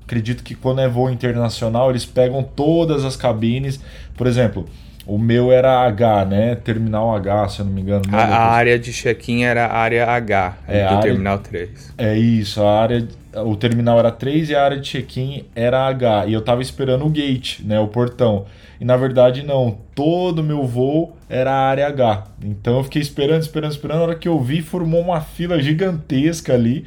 acredito 0.04 0.42
que 0.42 0.54
quando 0.54 0.80
é 0.80 0.88
voo 0.88 1.10
internacional, 1.10 1.90
eles 1.90 2.04
pegam 2.04 2.42
todas 2.42 3.04
as 3.04 3.16
cabines. 3.16 3.80
Por 4.16 4.26
exemplo, 4.26 4.68
o 5.10 5.18
meu 5.18 5.50
era 5.50 5.80
H, 5.80 6.24
né? 6.24 6.54
Terminal 6.54 7.16
H, 7.16 7.48
se 7.48 7.58
eu 7.58 7.64
não 7.64 7.72
me 7.72 7.80
engano. 7.80 8.04
A, 8.12 8.22
a 8.22 8.52
área 8.52 8.78
de 8.78 8.92
check-in 8.92 9.42
era 9.42 9.66
a 9.66 9.76
área 9.76 10.06
H, 10.06 10.58
é, 10.68 10.84
do 10.84 10.86
área, 10.86 11.00
terminal 11.00 11.38
3. 11.38 11.94
É 11.98 12.16
isso, 12.16 12.62
a 12.62 12.80
área. 12.80 13.08
O 13.44 13.56
terminal 13.56 13.98
era 13.98 14.12
3 14.12 14.50
e 14.50 14.54
a 14.54 14.62
área 14.62 14.78
de 14.78 14.88
check-in 14.88 15.46
era 15.52 15.84
H. 15.88 16.26
E 16.26 16.32
eu 16.32 16.40
tava 16.40 16.62
esperando 16.62 17.04
o 17.04 17.10
gate, 17.10 17.58
né? 17.64 17.80
O 17.80 17.88
portão. 17.88 18.46
E 18.80 18.84
na 18.84 18.96
verdade, 18.96 19.42
não. 19.42 19.78
Todo 19.96 20.38
o 20.38 20.44
meu 20.44 20.64
voo 20.64 21.16
era 21.28 21.50
a 21.50 21.68
área 21.68 21.88
H. 21.88 22.26
Então 22.44 22.76
eu 22.76 22.84
fiquei 22.84 23.02
esperando, 23.02 23.42
esperando, 23.42 23.72
esperando. 23.72 23.98
Na 23.98 24.04
hora 24.04 24.14
que 24.14 24.28
eu 24.28 24.38
vi, 24.38 24.62
formou 24.62 25.00
uma 25.00 25.20
fila 25.20 25.60
gigantesca 25.60 26.54
ali, 26.54 26.86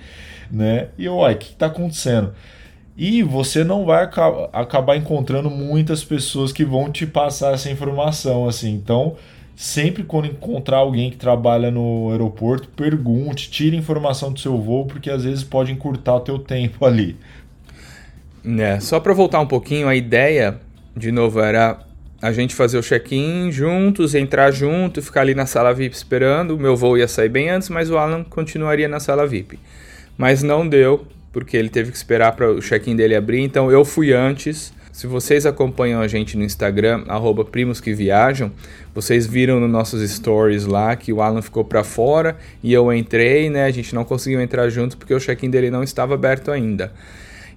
né? 0.49 0.87
E 0.97 1.03
eu, 1.03 1.17
uai, 1.17 1.33
o 1.33 1.37
que, 1.37 1.49
que 1.49 1.55
tá 1.55 1.65
acontecendo? 1.65 2.33
E 2.95 3.23
você 3.23 3.63
não 3.63 3.85
vai 3.85 4.03
acabar 4.53 4.95
encontrando 4.95 5.49
muitas 5.49 6.03
pessoas 6.03 6.51
que 6.51 6.63
vão 6.63 6.91
te 6.91 7.07
passar 7.07 7.53
essa 7.53 7.69
informação, 7.71 8.47
assim. 8.47 8.71
Então, 8.71 9.15
sempre 9.55 10.03
quando 10.03 10.27
encontrar 10.27 10.77
alguém 10.77 11.09
que 11.09 11.17
trabalha 11.17 11.71
no 11.71 12.11
aeroporto, 12.11 12.69
pergunte, 12.69 13.49
tire 13.49 13.75
informação 13.75 14.31
do 14.31 14.39
seu 14.39 14.59
voo, 14.61 14.85
porque 14.85 15.09
às 15.09 15.23
vezes 15.23 15.43
pode 15.43 15.71
encurtar 15.71 16.15
o 16.15 16.19
teu 16.19 16.37
tempo 16.37 16.85
ali. 16.85 17.17
É, 18.59 18.79
só 18.79 18.99
para 18.99 19.13
voltar 19.13 19.39
um 19.39 19.47
pouquinho, 19.47 19.87
a 19.87 19.95
ideia, 19.95 20.59
de 20.95 21.11
novo, 21.11 21.39
era 21.39 21.79
a 22.21 22.31
gente 22.31 22.53
fazer 22.53 22.77
o 22.77 22.81
check-in 22.81 23.51
juntos, 23.51 24.13
entrar 24.13 24.51
junto, 24.51 25.01
ficar 25.01 25.21
ali 25.21 25.33
na 25.33 25.45
sala 25.45 25.73
VIP 25.73 25.95
esperando. 25.95 26.55
O 26.55 26.59
meu 26.59 26.75
voo 26.75 26.97
ia 26.97 27.07
sair 27.07 27.29
bem 27.29 27.49
antes, 27.49 27.69
mas 27.69 27.89
o 27.89 27.97
Alan 27.97 28.23
continuaria 28.23 28.87
na 28.87 28.99
sala 28.99 29.25
VIP. 29.25 29.59
mas 30.17 30.43
não 30.43 30.67
deu, 30.67 31.07
porque 31.33 31.57
ele 31.57 31.67
teve 31.67 31.91
que 31.91 31.97
esperar 31.97 32.33
para 32.33 32.49
o 32.49 32.61
check-in 32.61 32.95
dele 32.95 33.15
abrir, 33.15 33.41
então 33.41 33.69
eu 33.69 33.83
fui 33.83 34.13
antes. 34.13 34.71
Se 34.91 35.07
vocês 35.07 35.47
acompanham 35.47 35.99
a 35.99 36.07
gente 36.07 36.37
no 36.37 36.43
Instagram, 36.43 37.03
arroba 37.07 37.43
primos 37.43 37.81
que 37.81 37.95
viajam, 37.95 38.51
vocês 38.93 39.25
viram 39.25 39.59
nos 39.59 39.69
nossos 39.69 40.07
stories 40.07 40.67
lá 40.67 40.95
que 40.95 41.11
o 41.11 41.19
Alan 41.19 41.41
ficou 41.41 41.65
para 41.65 41.83
fora 41.83 42.37
e 42.61 42.71
eu 42.71 42.93
entrei, 42.93 43.49
né? 43.49 43.65
A 43.65 43.71
gente 43.71 43.95
não 43.95 44.05
conseguiu 44.05 44.39
entrar 44.39 44.69
junto 44.69 44.95
porque 44.95 45.11
o 45.11 45.19
check-in 45.19 45.49
dele 45.49 45.71
não 45.71 45.81
estava 45.81 46.13
aberto 46.13 46.51
ainda. 46.51 46.93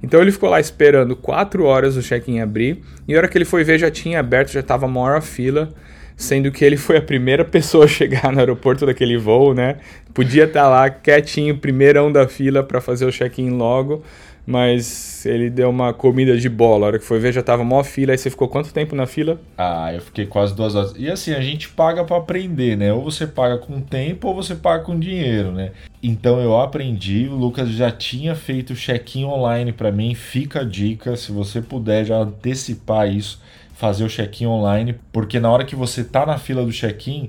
Então 0.02 0.23
ele 0.23 0.33
ficou 0.33 0.49
lá 0.49 0.59
esperando 0.59 1.14
4 1.14 1.62
horas 1.64 1.95
o 1.95 2.02
check-in 2.02 2.40
abrir 2.40 2.83
e 3.06 3.14
a 3.14 3.18
hora 3.18 3.28
que 3.28 3.37
ele 3.37 3.45
foi 3.45 3.62
ver 3.62 3.78
já 3.78 3.90
tinha 3.90 4.18
aberto, 4.18 4.52
já 4.52 4.61
estava 4.61 4.88
maior 4.88 5.18
a 5.18 5.21
fila 5.21 5.75
sendo 6.16 6.50
que 6.50 6.64
ele 6.64 6.76
foi 6.76 6.96
a 6.96 7.02
primeira 7.02 7.44
pessoa 7.46 7.85
a 7.85 7.88
chegar 7.88 8.32
no 8.32 8.38
aeroporto 8.40 8.87
daquele 8.87 9.18
voo, 9.18 9.54
né? 9.54 9.76
Podia 10.14 10.44
estar 10.44 10.62
tá 10.62 10.68
lá 10.68 10.88
quietinho, 10.88 11.58
primeirão 11.58 12.11
da 12.11 12.26
fila 12.26 12.62
para 12.62 12.80
fazer 12.80 13.04
o 13.04 13.12
check-in 13.12 13.50
logo, 13.50 14.02
mas 14.46 15.26
ele 15.26 15.50
deu 15.50 15.68
uma 15.68 15.92
comida 15.92 16.38
de 16.38 16.49
bola. 16.49 16.87
A 16.87 16.88
hora 16.88 16.99
que 16.99 17.04
foi 17.04 17.18
ver 17.18 17.32
já 17.32 17.42
tava 17.42 17.64
mó 17.64 17.82
fila. 17.82 18.12
Aí 18.12 18.18
você 18.18 18.30
ficou 18.30 18.49
quanto 18.49 18.73
tempo 18.73 18.94
na 18.94 19.04
fila? 19.04 19.38
Ah, 19.58 19.92
eu 19.92 20.00
fiquei 20.00 20.25
quase 20.25 20.54
duas 20.54 20.75
horas. 20.75 20.94
E 20.96 21.11
assim, 21.11 21.35
a 21.35 21.40
gente 21.40 21.68
paga 21.68 22.04
para 22.04 22.16
aprender, 22.16 22.76
né? 22.76 22.92
Ou 22.92 23.02
você 23.02 23.26
paga 23.26 23.58
com 23.58 23.80
tempo 23.80 24.28
ou 24.28 24.35
você 24.35 24.54
paga 24.54 24.85
com 24.85 24.99
dinheiro, 24.99 25.50
né? 25.50 25.73
Então 26.02 26.40
eu 26.40 26.58
aprendi. 26.58 27.28
O 27.28 27.35
Lucas 27.35 27.68
já 27.70 27.90
tinha 27.90 28.35
feito 28.35 28.73
o 28.73 28.76
check-in 28.76 29.25
online 29.25 29.73
para 29.73 29.90
mim. 29.92 30.14
Fica 30.14 30.61
a 30.61 30.64
dica, 30.64 31.16
se 31.16 31.32
você 31.32 31.61
puder 31.61 32.04
já 32.04 32.16
antecipar 32.16 33.12
isso 33.12 33.44
fazer 33.76 34.04
o 34.04 34.09
check-in 34.09 34.47
online, 34.47 34.97
porque 35.12 35.38
na 35.38 35.50
hora 35.50 35.64
que 35.64 35.76
você 35.76 36.02
tá 36.02 36.25
na 36.25 36.38
fila 36.38 36.64
do 36.64 36.73
check-in, 36.73 37.28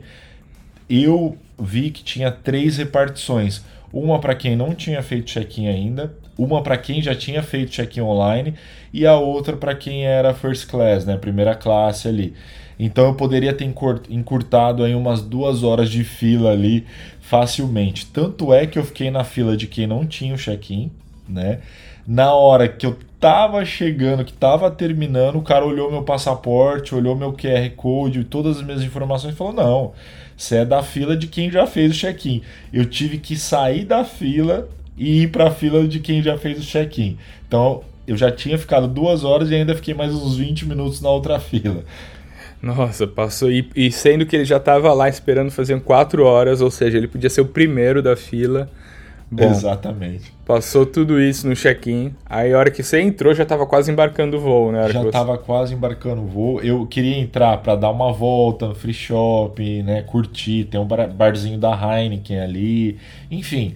eu 0.90 1.38
vi 1.60 1.92
que 1.92 2.04
tinha 2.04 2.32
três 2.32 2.78
repartições. 2.78 3.64
Uma 3.92 4.20
para 4.20 4.34
quem 4.34 4.56
não 4.56 4.74
tinha 4.74 5.02
feito 5.02 5.28
check-in 5.28 5.68
ainda, 5.68 6.14
uma 6.38 6.62
para 6.62 6.78
quem 6.78 7.02
já 7.02 7.14
tinha 7.14 7.44
feito 7.44 7.72
check-in 7.72 8.02
online 8.02 8.54
e 8.94 9.06
a 9.06 9.16
outra 9.16 9.58
para 9.58 9.76
quem 9.76 10.06
era 10.06 10.34
first 10.34 10.70
class, 10.70 11.06
né, 11.06 11.18
primeira 11.18 11.54
classe 11.54 12.08
ali. 12.08 12.34
Então 12.80 13.08
eu 13.08 13.16
poderia 13.16 13.54
ter 13.54 13.66
encurtado 14.10 14.84
aí 14.84 14.94
umas 14.94 15.22
duas 15.22 15.64
horas 15.64 15.90
de 15.90 16.04
fila 16.04 16.52
ali 16.52 16.86
facilmente. 17.20 18.06
Tanto 18.06 18.54
é 18.54 18.68
que 18.68 18.78
eu 18.78 18.86
fiquei 18.86 19.10
na 19.10 19.24
fila 19.24 19.58
de 19.58 19.68
quem 19.68 19.88
não 19.88 20.06
tinha 20.06 20.34
o 20.34 20.38
check-in, 20.38 20.92
né? 21.28 21.60
Na 22.08 22.34
hora 22.34 22.70
que 22.70 22.86
eu 22.86 22.98
tava 23.20 23.66
chegando, 23.66 24.24
que 24.24 24.32
tava 24.32 24.72
terminando, 24.72 25.38
o 25.38 25.42
cara 25.42 25.66
olhou 25.66 25.92
meu 25.92 26.04
passaporte, 26.04 26.96
olhou 26.96 27.16
meu 27.16 27.34
QR 27.34 27.70
Code, 27.76 28.24
todas 28.24 28.58
as 28.58 28.64
minhas 28.64 28.82
informações 28.82 29.34
e 29.34 29.38
falou: 29.38 29.52
não, 29.52 29.92
você 30.36 30.58
é 30.58 30.66
da 30.66 30.82
fila 30.82 31.18
de 31.18 31.28
quem 31.28 31.52
já 31.52 31.68
fez 31.68 31.92
o 31.92 32.00
check-in. 32.00 32.42
Eu 32.72 32.86
tive 32.86 33.18
que 33.18 33.36
sair 33.36 33.84
da 33.84 34.06
fila 34.06 34.70
e 34.98 35.24
ir 35.24 35.32
para 35.32 35.48
a 35.48 35.52
fila 35.52 35.88
de 35.88 36.00
quem 36.00 36.22
já 36.24 36.38
fez 36.38 36.60
o 36.60 36.66
check-in. 36.66 37.18
Então 37.46 37.84
eu 38.08 38.16
já 38.16 38.32
tinha 38.32 38.58
ficado 38.58 38.88
duas 38.88 39.26
horas 39.26 39.52
e 39.52 39.56
ainda 39.56 39.76
fiquei 39.76 39.94
mais 39.94 40.14
uns 40.14 40.38
20 40.38 40.66
minutos 40.66 41.02
na 41.02 41.10
outra 41.10 41.40
fila. 41.42 41.84
Nossa, 42.62 43.06
passou. 43.06 43.52
E, 43.52 43.70
e 43.76 43.92
sendo 43.92 44.26
que 44.26 44.36
ele 44.36 44.46
já 44.46 44.58
estava 44.58 44.94
lá 44.94 45.10
esperando 45.10 45.52
fazer 45.52 45.80
quatro 45.82 46.24
horas, 46.24 46.62
ou 46.62 46.72
seja, 46.72 46.98
ele 46.98 47.08
podia 47.08 47.30
ser 47.30 47.42
o 47.42 47.46
primeiro 47.46 48.02
da 48.02 48.16
fila. 48.16 48.70
Bom, 49.30 49.44
Exatamente. 49.44 50.32
Passou 50.46 50.86
tudo 50.86 51.20
isso 51.20 51.48
no 51.48 51.56
check-in. 51.56 52.14
Aí 52.26 52.54
a 52.54 52.58
hora 52.58 52.72
que 52.72 52.82
você 52.82 53.02
entrou 53.02 53.34
já 53.34 53.44
estava 53.44 53.66
quase 53.66 53.92
embarcando 53.92 54.38
o 54.38 54.40
voo, 54.40 54.72
né? 54.72 54.90
Já 54.90 55.04
estava 55.04 55.36
você... 55.36 55.44
quase 55.44 55.74
embarcando 55.74 56.22
o 56.22 56.26
voo. 56.26 56.62
Eu 56.62 56.86
queria 56.86 57.18
entrar 57.18 57.58
para 57.58 57.76
dar 57.76 57.92
uma 57.92 58.14
volta 58.14 58.68
no 58.68 58.76
free 58.76 58.94
shop, 58.94 59.84
né? 59.84 60.02
Curtir. 60.04 60.66
Tem 60.66 60.80
um 60.80 60.88
barzinho 60.88 61.60
da 61.60 61.72
Heineken 61.72 62.40
ali. 62.40 62.98
Enfim. 63.30 63.76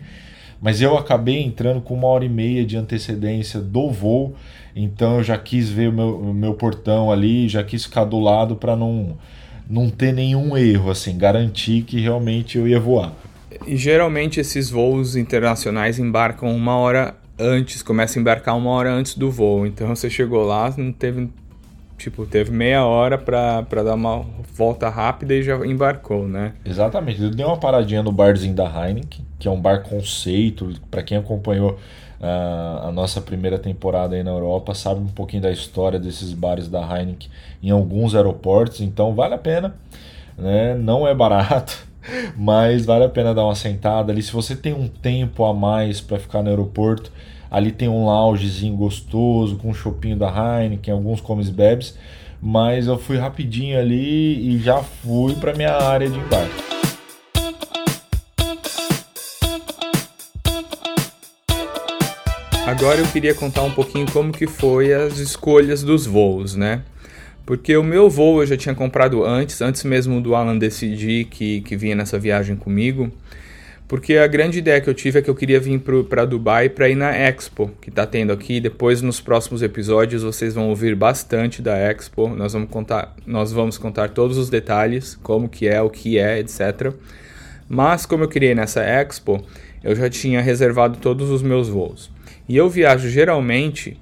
Mas 0.61 0.81
eu 0.81 0.97
acabei 0.97 1.41
entrando 1.41 1.81
com 1.81 1.95
uma 1.95 2.07
hora 2.07 2.23
e 2.23 2.29
meia 2.29 2.65
de 2.65 2.77
antecedência 2.77 3.59
do 3.59 3.89
voo. 3.89 4.33
Então 4.73 5.17
eu 5.17 5.23
já 5.23 5.37
quis 5.37 5.69
ver 5.69 5.89
o 5.89 5.93
meu, 5.93 6.17
o 6.17 6.33
meu 6.33 6.53
portão 6.53 7.11
ali, 7.11 7.49
já 7.49 7.61
quis 7.61 7.83
ficar 7.83 8.05
do 8.05 8.19
lado 8.19 8.55
para 8.55 8.75
não, 8.75 9.17
não 9.69 9.89
ter 9.89 10.13
nenhum 10.13 10.55
erro, 10.55 10.89
assim, 10.89 11.17
garantir 11.17 11.81
que 11.81 11.99
realmente 11.99 12.57
eu 12.57 12.67
ia 12.67 12.79
voar. 12.79 13.11
E 13.65 13.75
geralmente 13.75 14.39
esses 14.39 14.69
voos 14.69 15.15
internacionais 15.15 15.99
embarcam 15.99 16.55
uma 16.55 16.75
hora 16.77 17.15
antes, 17.37 17.81
começa 17.81 18.17
a 18.17 18.21
embarcar 18.21 18.55
uma 18.55 18.69
hora 18.69 18.91
antes 18.91 19.15
do 19.15 19.31
voo. 19.31 19.65
Então 19.65 19.87
você 19.87 20.09
chegou 20.09 20.45
lá, 20.45 20.73
não 20.77 20.91
teve. 20.91 21.29
Tipo, 21.97 22.25
teve 22.25 22.49
meia 22.49 22.83
hora 22.83 23.15
para 23.15 23.61
dar 23.83 23.93
uma 23.93 24.25
volta 24.55 24.89
rápida 24.89 25.35
e 25.35 25.43
já 25.43 25.55
embarcou, 25.65 26.27
né? 26.27 26.53
Exatamente. 26.65 27.21
Eu 27.21 27.29
dei 27.29 27.45
uma 27.45 27.57
paradinha 27.57 28.01
no 28.01 28.11
barzinho 28.11 28.55
da 28.55 28.65
Heineken, 28.65 29.23
que 29.37 29.47
é 29.47 29.51
um 29.51 29.61
bar 29.61 29.83
conceito. 29.83 30.73
Para 30.89 31.03
quem 31.03 31.15
acompanhou 31.15 31.77
uh, 32.19 32.87
a 32.87 32.91
nossa 32.91 33.21
primeira 33.21 33.59
temporada 33.59 34.15
aí 34.15 34.23
na 34.23 34.31
Europa, 34.31 34.73
sabe 34.73 34.99
um 34.99 35.07
pouquinho 35.07 35.43
da 35.43 35.51
história 35.51 35.99
desses 35.99 36.33
bares 36.33 36.67
da 36.67 36.81
Heineken 36.81 37.29
em 37.61 37.69
alguns 37.69 38.15
aeroportos. 38.15 38.81
Então 38.81 39.13
vale 39.13 39.35
a 39.35 39.37
pena. 39.37 39.75
Né? 40.35 40.73
Não 40.73 41.07
é 41.07 41.13
barato. 41.13 41.90
Mas 42.35 42.85
vale 42.85 43.05
a 43.05 43.09
pena 43.09 43.33
dar 43.33 43.45
uma 43.45 43.55
sentada 43.55 44.11
ali. 44.11 44.21
Se 44.21 44.31
você 44.31 44.55
tem 44.55 44.73
um 44.73 44.87
tempo 44.87 45.45
a 45.45 45.53
mais 45.53 46.01
para 46.01 46.19
ficar 46.19 46.41
no 46.41 46.49
aeroporto, 46.49 47.11
ali 47.49 47.71
tem 47.71 47.87
um 47.87 48.05
loungezinho 48.05 48.75
gostoso 48.75 49.57
com 49.57 49.69
um 49.69 49.73
chopinho 49.73 50.17
da 50.17 50.29
Heineken, 50.29 50.93
alguns 50.93 51.21
comes 51.21 51.49
bebes. 51.49 51.97
Mas 52.41 52.87
eu 52.87 52.97
fui 52.97 53.17
rapidinho 53.17 53.79
ali 53.79 54.55
e 54.55 54.59
já 54.59 54.77
fui 54.81 55.35
para 55.35 55.53
minha 55.53 55.73
área 55.73 56.09
de 56.09 56.17
embarque. 56.17 56.71
Agora 62.65 62.99
eu 62.99 63.07
queria 63.07 63.35
contar 63.35 63.63
um 63.63 63.71
pouquinho 63.71 64.09
como 64.11 64.31
que 64.31 64.47
foi 64.47 64.93
as 64.93 65.17
escolhas 65.17 65.83
dos 65.83 66.05
voos, 66.05 66.55
né? 66.55 66.83
Porque 67.51 67.75
o 67.75 67.83
meu 67.83 68.09
voo 68.09 68.41
eu 68.41 68.47
já 68.47 68.55
tinha 68.55 68.73
comprado 68.73 69.25
antes, 69.25 69.61
antes 69.61 69.83
mesmo 69.83 70.21
do 70.21 70.35
Alan 70.35 70.57
decidir 70.57 71.25
que, 71.25 71.59
que 71.59 71.75
vinha 71.75 71.93
nessa 71.93 72.17
viagem 72.17 72.55
comigo. 72.55 73.11
Porque 73.89 74.15
a 74.15 74.25
grande 74.25 74.59
ideia 74.59 74.79
que 74.79 74.89
eu 74.89 74.93
tive 74.93 75.19
é 75.19 75.21
que 75.21 75.29
eu 75.29 75.35
queria 75.35 75.59
vir 75.59 75.77
para 76.07 76.23
Dubai 76.23 76.69
para 76.69 76.87
ir 76.87 76.95
na 76.95 77.13
Expo, 77.13 77.69
que 77.81 77.89
está 77.89 78.05
tendo 78.05 78.31
aqui. 78.31 78.61
Depois, 78.61 79.01
nos 79.01 79.19
próximos 79.19 79.61
episódios, 79.61 80.23
vocês 80.23 80.53
vão 80.53 80.69
ouvir 80.69 80.95
bastante 80.95 81.61
da 81.61 81.77
Expo. 81.77 82.29
Nós 82.29 82.53
vamos 82.53 82.69
contar, 82.69 83.13
nós 83.27 83.51
vamos 83.51 83.77
contar 83.77 84.11
todos 84.11 84.37
os 84.37 84.49
detalhes, 84.49 85.19
como 85.21 85.49
que 85.49 85.67
é, 85.67 85.81
o 85.81 85.89
que 85.89 86.17
é, 86.17 86.39
etc. 86.39 86.93
Mas, 87.67 88.05
como 88.05 88.23
eu 88.23 88.29
queria 88.29 88.51
ir 88.51 88.55
nessa 88.55 88.81
Expo, 88.81 89.45
eu 89.83 89.93
já 89.93 90.09
tinha 90.09 90.41
reservado 90.41 90.99
todos 90.99 91.29
os 91.29 91.41
meus 91.41 91.67
voos. 91.67 92.09
E 92.47 92.55
eu 92.55 92.69
viajo 92.69 93.09
geralmente 93.09 93.99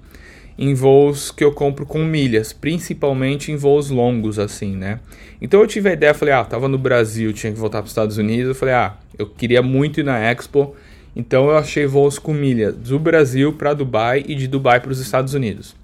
em 0.61 0.73
voos 0.73 1.31
que 1.31 1.41
eu 1.41 1.53
compro 1.53 1.85
com 1.85 2.03
milhas, 2.03 2.51
principalmente 2.51 3.49
em 3.49 3.55
voos 3.55 3.89
longos 3.89 4.37
assim, 4.37 4.75
né? 4.75 4.99
Então 5.41 5.61
eu 5.61 5.65
tive 5.65 5.87
a 5.87 5.93
ideia, 5.93 6.13
falei, 6.13 6.33
ah, 6.33 6.43
tava 6.43 6.67
no 6.67 6.77
Brasil, 6.77 7.31
tinha 7.31 7.53
que 7.53 7.57
voltar 7.57 7.77
para 7.77 7.85
os 7.85 7.91
Estados 7.91 8.17
Unidos, 8.17 8.49
eu 8.49 8.55
falei, 8.55 8.75
ah, 8.75 8.97
eu 9.17 9.25
queria 9.25 9.61
muito 9.61 10.01
ir 10.01 10.03
na 10.03 10.19
Expo, 10.19 10.75
então 11.15 11.45
eu 11.45 11.57
achei 11.57 11.85
voos 11.85 12.19
com 12.19 12.33
milhas 12.33 12.75
do 12.75 12.99
Brasil 12.99 13.53
para 13.53 13.73
Dubai 13.73 14.21
e 14.27 14.35
de 14.35 14.49
Dubai 14.49 14.81
para 14.81 14.91
os 14.91 14.99
Estados 14.99 15.33
Unidos. 15.33 15.77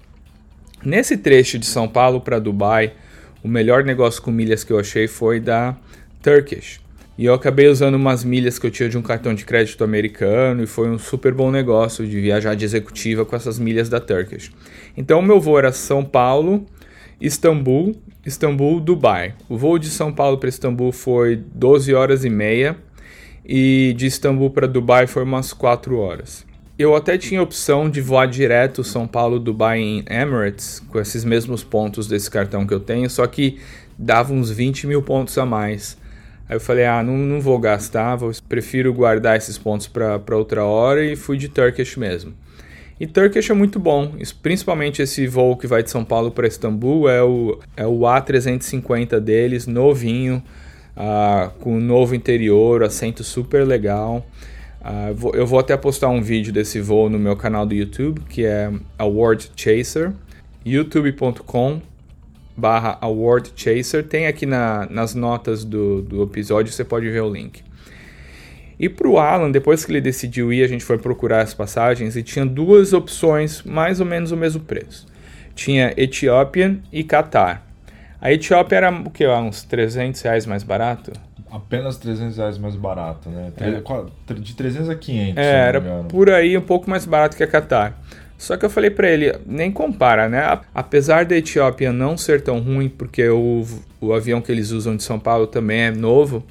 Nesse 0.84 1.16
trecho 1.16 1.58
de 1.58 1.64
São 1.64 1.88
Paulo 1.88 2.20
para 2.20 2.38
Dubai, 2.38 2.92
o 3.42 3.48
melhor 3.48 3.82
negócio 3.82 4.20
com 4.20 4.30
milhas 4.30 4.62
que 4.62 4.74
eu 4.74 4.78
achei 4.78 5.08
foi 5.08 5.40
da 5.40 5.74
Turkish. 6.22 6.80
E 7.18 7.24
eu 7.24 7.32
acabei 7.32 7.66
usando 7.68 7.94
umas 7.94 8.22
milhas 8.22 8.58
que 8.58 8.66
eu 8.66 8.70
tinha 8.70 8.88
de 8.88 8.98
um 8.98 9.02
cartão 9.02 9.34
de 9.34 9.44
crédito 9.44 9.82
americano 9.82 10.62
e 10.62 10.66
foi 10.66 10.90
um 10.90 10.98
super 10.98 11.32
bom 11.32 11.50
negócio 11.50 12.06
de 12.06 12.20
viajar 12.20 12.54
de 12.54 12.64
executiva 12.64 13.24
com 13.24 13.34
essas 13.34 13.58
milhas 13.58 13.88
da 13.88 13.98
Turkish. 13.98 14.52
Então 14.94 15.22
meu 15.22 15.40
voo 15.40 15.58
era 15.58 15.72
São 15.72 16.04
Paulo, 16.04 16.66
Istambul, 17.18 17.96
Istambul, 18.24 18.80
Dubai. 18.80 19.34
O 19.48 19.56
voo 19.56 19.78
de 19.78 19.88
São 19.88 20.12
Paulo 20.12 20.36
para 20.36 20.50
Istambul 20.50 20.92
foi 20.92 21.36
12 21.36 21.94
horas 21.94 22.22
e 22.22 22.28
meia 22.28 22.76
e 23.46 23.94
de 23.96 24.06
Istambul 24.06 24.50
para 24.50 24.68
Dubai 24.68 25.06
foi 25.06 25.22
umas 25.22 25.54
4 25.54 25.96
horas. 25.98 26.44
Eu 26.78 26.94
até 26.94 27.16
tinha 27.16 27.40
a 27.40 27.42
opção 27.42 27.88
de 27.88 28.02
voar 28.02 28.26
direto 28.26 28.84
São 28.84 29.06
Paulo, 29.06 29.38
Dubai 29.38 29.78
em 29.78 30.04
Emirates, 30.10 30.80
com 30.90 31.00
esses 31.00 31.24
mesmos 31.24 31.64
pontos 31.64 32.06
desse 32.06 32.30
cartão 32.30 32.66
que 32.66 32.74
eu 32.74 32.80
tenho, 32.80 33.08
só 33.08 33.26
que 33.26 33.58
dava 33.98 34.34
uns 34.34 34.50
20 34.50 34.86
mil 34.86 35.00
pontos 35.00 35.38
a 35.38 35.46
mais. 35.46 35.96
Aí 36.48 36.56
eu 36.56 36.60
falei, 36.60 36.84
ah, 36.84 37.02
não, 37.02 37.16
não 37.16 37.40
vou 37.40 37.58
gastar, 37.58 38.16
vou, 38.16 38.30
prefiro 38.48 38.94
guardar 38.94 39.36
esses 39.36 39.58
pontos 39.58 39.88
para 39.88 40.36
outra 40.36 40.64
hora 40.64 41.04
e 41.04 41.16
fui 41.16 41.36
de 41.36 41.48
Turkish 41.48 41.96
mesmo. 41.96 42.32
E 42.98 43.06
Turkish 43.06 43.50
é 43.50 43.54
muito 43.54 43.78
bom, 43.78 44.14
principalmente 44.42 45.02
esse 45.02 45.26
voo 45.26 45.56
que 45.56 45.66
vai 45.66 45.82
de 45.82 45.90
São 45.90 46.04
Paulo 46.04 46.30
para 46.30 46.46
Istambul, 46.46 47.08
é 47.08 47.22
o, 47.22 47.58
é 47.76 47.86
o 47.86 47.98
A350 48.00 49.20
deles, 49.20 49.66
novinho, 49.66 50.42
uh, 50.96 51.50
com 51.60 51.78
novo 51.78 52.14
interior, 52.14 52.82
assento 52.82 53.22
super 53.22 53.66
legal. 53.66 54.24
Uh, 54.80 55.34
eu 55.34 55.46
vou 55.46 55.58
até 55.58 55.76
postar 55.76 56.08
um 56.08 56.22
vídeo 56.22 56.52
desse 56.52 56.80
voo 56.80 57.10
no 57.10 57.18
meu 57.18 57.36
canal 57.36 57.66
do 57.66 57.74
YouTube, 57.74 58.22
que 58.28 58.46
é 58.46 58.72
Award 58.96 59.50
Chaser, 59.56 60.12
youtube.com 60.64 61.82
barra 62.56 62.98
Award 63.00 63.52
Chaser. 63.54 64.04
Tem 64.04 64.26
aqui 64.26 64.46
na, 64.46 64.86
nas 64.90 65.14
notas 65.14 65.64
do, 65.64 66.02
do 66.02 66.22
episódio, 66.22 66.72
você 66.72 66.84
pode 66.84 67.08
ver 67.08 67.22
o 67.22 67.30
link. 67.30 67.62
E 68.78 68.88
para 68.88 69.08
o 69.08 69.18
Alan, 69.18 69.50
depois 69.50 69.84
que 69.84 69.92
ele 69.92 70.00
decidiu 70.00 70.52
ir, 70.52 70.62
a 70.62 70.68
gente 70.68 70.84
foi 70.84 70.98
procurar 70.98 71.42
as 71.42 71.54
passagens 71.54 72.14
e 72.14 72.22
tinha 72.22 72.44
duas 72.44 72.92
opções, 72.92 73.62
mais 73.62 74.00
ou 74.00 74.06
menos 74.06 74.32
o 74.32 74.36
mesmo 74.36 74.60
preço. 74.60 75.06
Tinha 75.54 75.94
Etiópia 75.96 76.78
e 76.92 77.02
Catar. 77.02 77.66
A 78.20 78.32
Etiópia 78.32 78.76
era 78.76 78.90
o 78.90 79.10
que? 79.10 79.26
Uns 79.26 79.62
300 79.62 80.20
reais 80.20 80.44
mais 80.46 80.62
barato? 80.62 81.12
Apenas 81.50 81.96
300 81.96 82.36
reais 82.36 82.58
mais 82.58 82.76
barato, 82.76 83.30
né? 83.30 83.50
É. 83.56 84.34
De 84.34 84.54
300 84.54 84.90
a 84.90 84.94
500. 84.94 85.36
É, 85.38 85.68
era 85.68 85.80
por 85.80 86.28
aí 86.28 86.58
um 86.58 86.62
pouco 86.62 86.90
mais 86.90 87.06
barato 87.06 87.36
que 87.36 87.42
a 87.42 87.46
Catar. 87.46 87.98
Só 88.38 88.56
que 88.56 88.64
eu 88.64 88.70
falei 88.70 88.90
para 88.90 89.08
ele, 89.10 89.34
nem 89.46 89.72
compara, 89.72 90.28
né? 90.28 90.60
Apesar 90.74 91.24
da 91.24 91.36
Etiópia 91.36 91.92
não 91.92 92.16
ser 92.16 92.42
tão 92.42 92.60
ruim, 92.60 92.88
porque 92.88 93.26
o, 93.28 93.64
o 94.00 94.12
avião 94.12 94.42
que 94.42 94.52
eles 94.52 94.70
usam 94.70 94.94
de 94.94 95.02
São 95.02 95.18
Paulo 95.18 95.46
também 95.46 95.80
é 95.82 95.90
novo, 95.90 96.44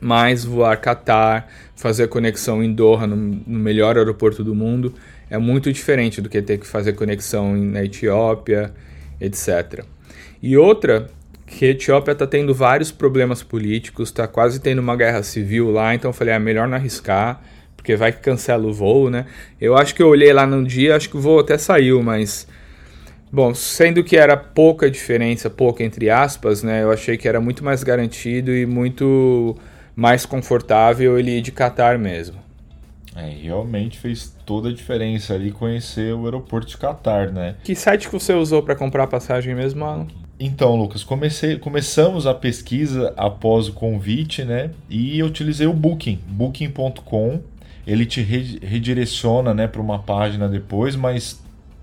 mas 0.00 0.44
voar 0.44 0.80
Qatar, 0.80 1.46
fazer 1.76 2.08
conexão 2.08 2.62
em 2.62 2.72
Doha, 2.72 3.06
no, 3.06 3.16
no, 3.16 3.58
melhor 3.58 3.96
aeroporto 3.96 4.42
do 4.42 4.54
mundo, 4.54 4.92
é 5.30 5.38
muito 5.38 5.72
diferente 5.72 6.20
do 6.20 6.28
que 6.28 6.42
ter 6.42 6.58
que 6.58 6.66
fazer 6.66 6.92
conexão 6.94 7.56
na 7.56 7.84
Etiópia, 7.84 8.72
etc. 9.20 9.84
E 10.42 10.56
outra, 10.56 11.08
que 11.46 11.64
a 11.64 11.68
Etiópia 11.68 12.12
está 12.12 12.26
tendo 12.26 12.52
vários 12.52 12.90
problemas 12.90 13.42
políticos, 13.42 14.08
está 14.08 14.26
quase 14.26 14.60
tendo 14.60 14.80
uma 14.80 14.96
guerra 14.96 15.22
civil 15.22 15.70
lá, 15.70 15.94
então 15.94 16.08
eu 16.08 16.12
falei, 16.12 16.34
é 16.34 16.38
melhor 16.38 16.66
não 16.66 16.76
arriscar, 16.76 17.40
porque 17.86 17.94
vai 17.94 18.10
que 18.10 18.18
cancela 18.18 18.66
o 18.66 18.72
voo, 18.72 19.08
né? 19.08 19.26
Eu 19.60 19.76
acho 19.76 19.94
que 19.94 20.02
eu 20.02 20.08
olhei 20.08 20.32
lá 20.32 20.44
num 20.44 20.64
dia, 20.64 20.96
acho 20.96 21.08
que 21.08 21.16
o 21.16 21.20
voo 21.20 21.38
até 21.38 21.56
saiu, 21.56 22.02
mas. 22.02 22.48
Bom, 23.30 23.54
sendo 23.54 24.02
que 24.02 24.16
era 24.16 24.36
pouca 24.36 24.90
diferença, 24.90 25.48
pouca 25.48 25.84
entre 25.84 26.10
aspas, 26.10 26.64
né? 26.64 26.82
Eu 26.82 26.90
achei 26.90 27.16
que 27.16 27.28
era 27.28 27.40
muito 27.40 27.62
mais 27.62 27.84
garantido 27.84 28.52
e 28.52 28.66
muito 28.66 29.56
mais 29.94 30.26
confortável 30.26 31.16
ele 31.16 31.38
ir 31.38 31.42
de 31.42 31.52
Qatar 31.52 31.96
mesmo. 31.96 32.38
É, 33.14 33.28
realmente 33.28 33.98
fez 33.98 34.34
toda 34.44 34.68
a 34.68 34.72
diferença 34.72 35.34
ali 35.34 35.52
conhecer 35.52 36.12
o 36.12 36.24
aeroporto 36.24 36.66
de 36.66 36.76
Qatar, 36.76 37.32
né? 37.32 37.54
Que 37.62 37.76
site 37.76 38.08
que 38.08 38.12
você 38.12 38.32
usou 38.32 38.64
para 38.64 38.74
comprar 38.74 39.04
a 39.04 39.06
passagem 39.06 39.54
mesmo, 39.54 39.84
Alan? 39.84 40.08
Então, 40.38 40.76
Lucas, 40.76 41.02
comecei, 41.02 41.56
começamos 41.56 42.26
a 42.26 42.34
pesquisa 42.34 43.14
após 43.16 43.68
o 43.68 43.72
convite, 43.72 44.44
né? 44.44 44.70
E 44.90 45.18
eu 45.18 45.26
utilizei 45.26 45.66
o 45.66 45.72
Booking, 45.72 46.20
booking.com 46.28 47.40
ele 47.86 48.04
te 48.04 48.20
redireciona 48.20 49.54
né, 49.54 49.68
para 49.68 49.80
uma 49.80 49.98
página 49.98 50.48
depois, 50.48 50.96
mas 50.96 51.40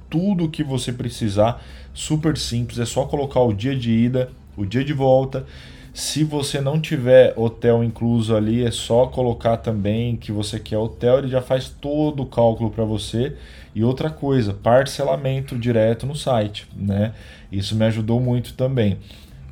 tudo 0.09 0.49
que 0.49 0.63
você 0.63 0.91
precisar, 0.91 1.63
super 1.93 2.37
simples, 2.37 2.77
é 2.77 2.85
só 2.85 3.05
colocar 3.05 3.39
o 3.41 3.53
dia 3.53 3.75
de 3.75 3.91
ida, 3.91 4.29
o 4.57 4.65
dia 4.65 4.83
de 4.83 4.93
volta. 4.93 5.45
Se 5.93 6.23
você 6.23 6.59
não 6.59 6.81
tiver 6.81 7.33
hotel 7.37 7.83
incluso 7.83 8.35
ali, 8.35 8.65
é 8.65 8.71
só 8.71 9.05
colocar 9.05 9.57
também 9.57 10.17
que 10.17 10.31
você 10.31 10.59
quer 10.59 10.77
hotel, 10.77 11.19
ele 11.19 11.27
já 11.29 11.41
faz 11.41 11.69
todo 11.69 12.23
o 12.23 12.25
cálculo 12.25 12.69
para 12.69 12.83
você. 12.83 13.35
E 13.75 13.83
outra 13.83 14.09
coisa, 14.09 14.53
parcelamento 14.53 15.57
direto 15.57 16.05
no 16.05 16.15
site, 16.15 16.67
né? 16.75 17.13
Isso 17.51 17.75
me 17.75 17.85
ajudou 17.85 18.19
muito 18.19 18.53
também. 18.53 18.97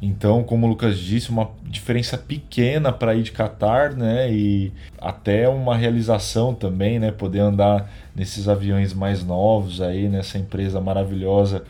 Então, 0.02 0.44
como 0.44 0.66
o 0.66 0.70
Lucas 0.70 0.98
disse, 0.98 1.30
uma 1.30 1.52
diferença 1.64 2.18
pequena 2.18 2.92
para 2.92 3.14
ir 3.14 3.22
de 3.22 3.32
Qatar, 3.32 3.96
né? 3.96 4.34
E 4.34 4.72
até 5.00 5.48
uma 5.48 5.78
realização 5.78 6.56
também, 6.56 6.98
né? 6.98 7.12
Poder 7.12 7.40
andar 7.40 7.88
nesses 8.16 8.48
aviões 8.48 8.94
mais 8.94 9.24
novos 9.24 9.80
aí, 9.80 10.10
nessa 10.10 10.40
empresa 10.40 10.82
maravilhosa 10.82 11.64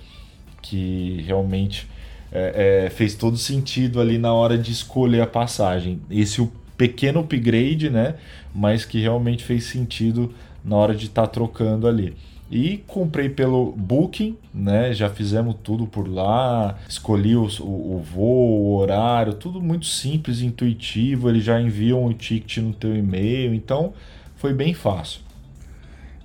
que 0.61 1.23
realmente 1.27 1.89
é, 2.31 2.85
é, 2.85 2.89
fez 2.89 3.15
todo 3.15 3.35
sentido 3.35 3.99
ali 3.99 4.17
na 4.17 4.33
hora 4.33 4.57
de 4.57 4.71
escolher 4.71 5.21
a 5.21 5.27
passagem. 5.27 5.99
Esse 6.09 6.47
pequeno 6.77 7.19
upgrade, 7.19 7.89
né? 7.89 8.15
Mas 8.55 8.85
que 8.85 9.01
realmente 9.01 9.43
fez 9.43 9.65
sentido 9.65 10.33
na 10.63 10.77
hora 10.77 10.95
de 10.95 11.07
estar 11.07 11.23
tá 11.23 11.27
trocando 11.27 11.85
ali. 11.85 12.15
E 12.51 12.83
comprei 12.85 13.29
pelo 13.29 13.71
Booking, 13.71 14.37
né? 14.53 14.93
Já 14.93 15.09
fizemos 15.09 15.55
tudo 15.63 15.87
por 15.87 16.05
lá, 16.05 16.77
escolhi 16.87 17.33
o, 17.33 17.47
o, 17.61 17.95
o 17.95 17.99
voo, 17.99 18.61
o 18.61 18.75
horário, 18.75 19.33
tudo 19.33 19.61
muito 19.61 19.85
simples, 19.85 20.41
intuitivo. 20.41 21.29
Eles 21.29 21.45
já 21.45 21.61
enviam 21.61 22.05
o 22.05 22.13
ticket 22.13 22.57
no 22.57 22.73
teu 22.73 22.93
e-mail, 22.93 23.53
então 23.53 23.93
foi 24.35 24.53
bem 24.53 24.73
fácil. 24.73 25.21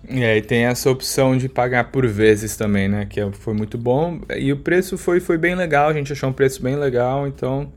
É, 0.09 0.37
e 0.37 0.43
tem 0.43 0.65
essa 0.65 0.91
opção 0.91 1.37
de 1.37 1.49
pagar 1.49 1.91
por 1.93 2.07
vezes 2.09 2.57
também, 2.57 2.89
né? 2.89 3.07
Que 3.07 3.21
é, 3.21 3.31
foi 3.31 3.55
muito 3.55 3.79
bom. 3.79 4.21
E 4.37 4.53
o 4.53 4.57
preço 4.57 4.99
foi, 4.99 5.21
foi 5.21 5.39
bem 5.39 5.55
legal, 5.55 5.91
a 5.91 5.93
gente 5.93 6.13
achou 6.13 6.31
um 6.31 6.33
preço 6.33 6.61
bem 6.61 6.75
legal, 6.75 7.29
então 7.29 7.69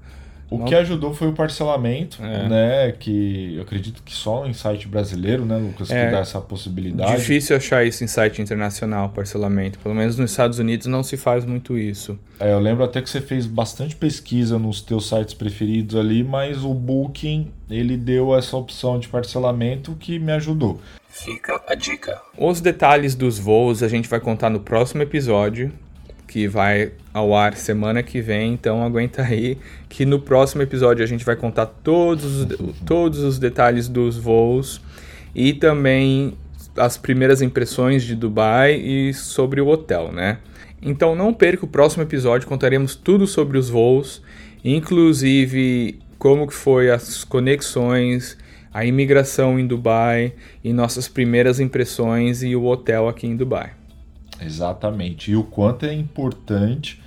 o 0.49 0.65
que 0.65 0.73
ajudou 0.73 1.13
foi 1.13 1.27
o 1.27 1.33
parcelamento, 1.33 2.23
é. 2.23 2.47
né? 2.49 2.91
Que 2.91 3.55
eu 3.55 3.61
acredito 3.61 4.01
que 4.03 4.13
só 4.13 4.45
em 4.45 4.53
site 4.53 4.87
brasileiro, 4.87 5.45
né, 5.45 5.57
Lucas, 5.57 5.91
é. 5.91 6.05
que 6.05 6.11
dá 6.11 6.19
essa 6.19 6.41
possibilidade. 6.41 7.17
Difícil 7.17 7.55
achar 7.55 7.85
isso 7.85 8.03
em 8.03 8.07
site 8.07 8.41
internacional, 8.41 9.09
parcelamento. 9.09 9.77
Pelo 9.79 9.93
menos 9.93 10.17
nos 10.17 10.31
Estados 10.31 10.57
Unidos 10.57 10.87
não 10.87 11.03
se 11.03 11.17
faz 11.17 11.45
muito 11.45 11.77
isso. 11.77 12.17
É, 12.39 12.51
eu 12.51 12.59
lembro 12.59 12.83
até 12.83 13.01
que 13.01 13.09
você 13.09 13.21
fez 13.21 13.45
bastante 13.45 13.95
pesquisa 13.95 14.57
nos 14.57 14.81
teus 14.81 15.07
sites 15.07 15.33
preferidos 15.33 15.95
ali, 15.95 16.23
mas 16.23 16.63
o 16.63 16.73
Booking, 16.73 17.51
ele 17.69 17.95
deu 17.95 18.35
essa 18.35 18.57
opção 18.57 18.97
de 18.97 19.07
parcelamento 19.07 19.95
que 19.99 20.17
me 20.17 20.31
ajudou. 20.31 20.79
Fica 21.09 21.61
a 21.67 21.75
dica. 21.75 22.21
Os 22.37 22.61
detalhes 22.61 23.13
dos 23.13 23.37
voos 23.37 23.83
a 23.83 23.87
gente 23.87 24.07
vai 24.07 24.19
contar 24.19 24.49
no 24.49 24.59
próximo 24.59 25.01
episódio 25.01 25.71
que 26.29 26.47
vai 26.47 26.91
ao 27.11 27.35
ar 27.35 27.55
semana 27.55 28.03
que 28.03 28.21
vem, 28.21 28.53
então 28.53 28.83
aguenta 28.83 29.23
aí 29.23 29.57
que 29.89 30.05
no 30.05 30.19
próximo 30.19 30.61
episódio 30.61 31.03
a 31.03 31.07
gente 31.07 31.25
vai 31.25 31.35
contar 31.35 31.65
todos 31.65 32.23
os, 32.23 32.47
todos 32.85 33.19
os 33.19 33.39
detalhes 33.39 33.87
dos 33.87 34.15
voos 34.15 34.79
e 35.33 35.53
também 35.53 36.35
as 36.77 36.97
primeiras 36.97 37.41
impressões 37.41 38.03
de 38.03 38.15
Dubai 38.15 38.75
e 38.75 39.11
sobre 39.11 39.59
o 39.59 39.67
hotel, 39.67 40.11
né? 40.11 40.37
Então 40.79 41.15
não 41.15 41.33
perca 41.33 41.65
o 41.65 41.67
próximo 41.67 42.03
episódio, 42.03 42.47
contaremos 42.47 42.95
tudo 42.95 43.25
sobre 43.25 43.57
os 43.57 43.67
voos, 43.67 44.21
inclusive 44.63 45.99
como 46.19 46.45
que 46.45 46.53
foi 46.53 46.91
as 46.91 47.23
conexões, 47.23 48.37
a 48.71 48.85
imigração 48.85 49.59
em 49.59 49.65
Dubai 49.65 50.33
e 50.63 50.71
nossas 50.71 51.07
primeiras 51.07 51.59
impressões 51.59 52.43
e 52.43 52.55
o 52.55 52.65
hotel 52.65 53.09
aqui 53.09 53.25
em 53.25 53.35
Dubai. 53.35 53.78
Exatamente. 54.41 55.31
E 55.31 55.35
o 55.35 55.43
quanto 55.43 55.85
é 55.85 55.93
importante 55.93 57.01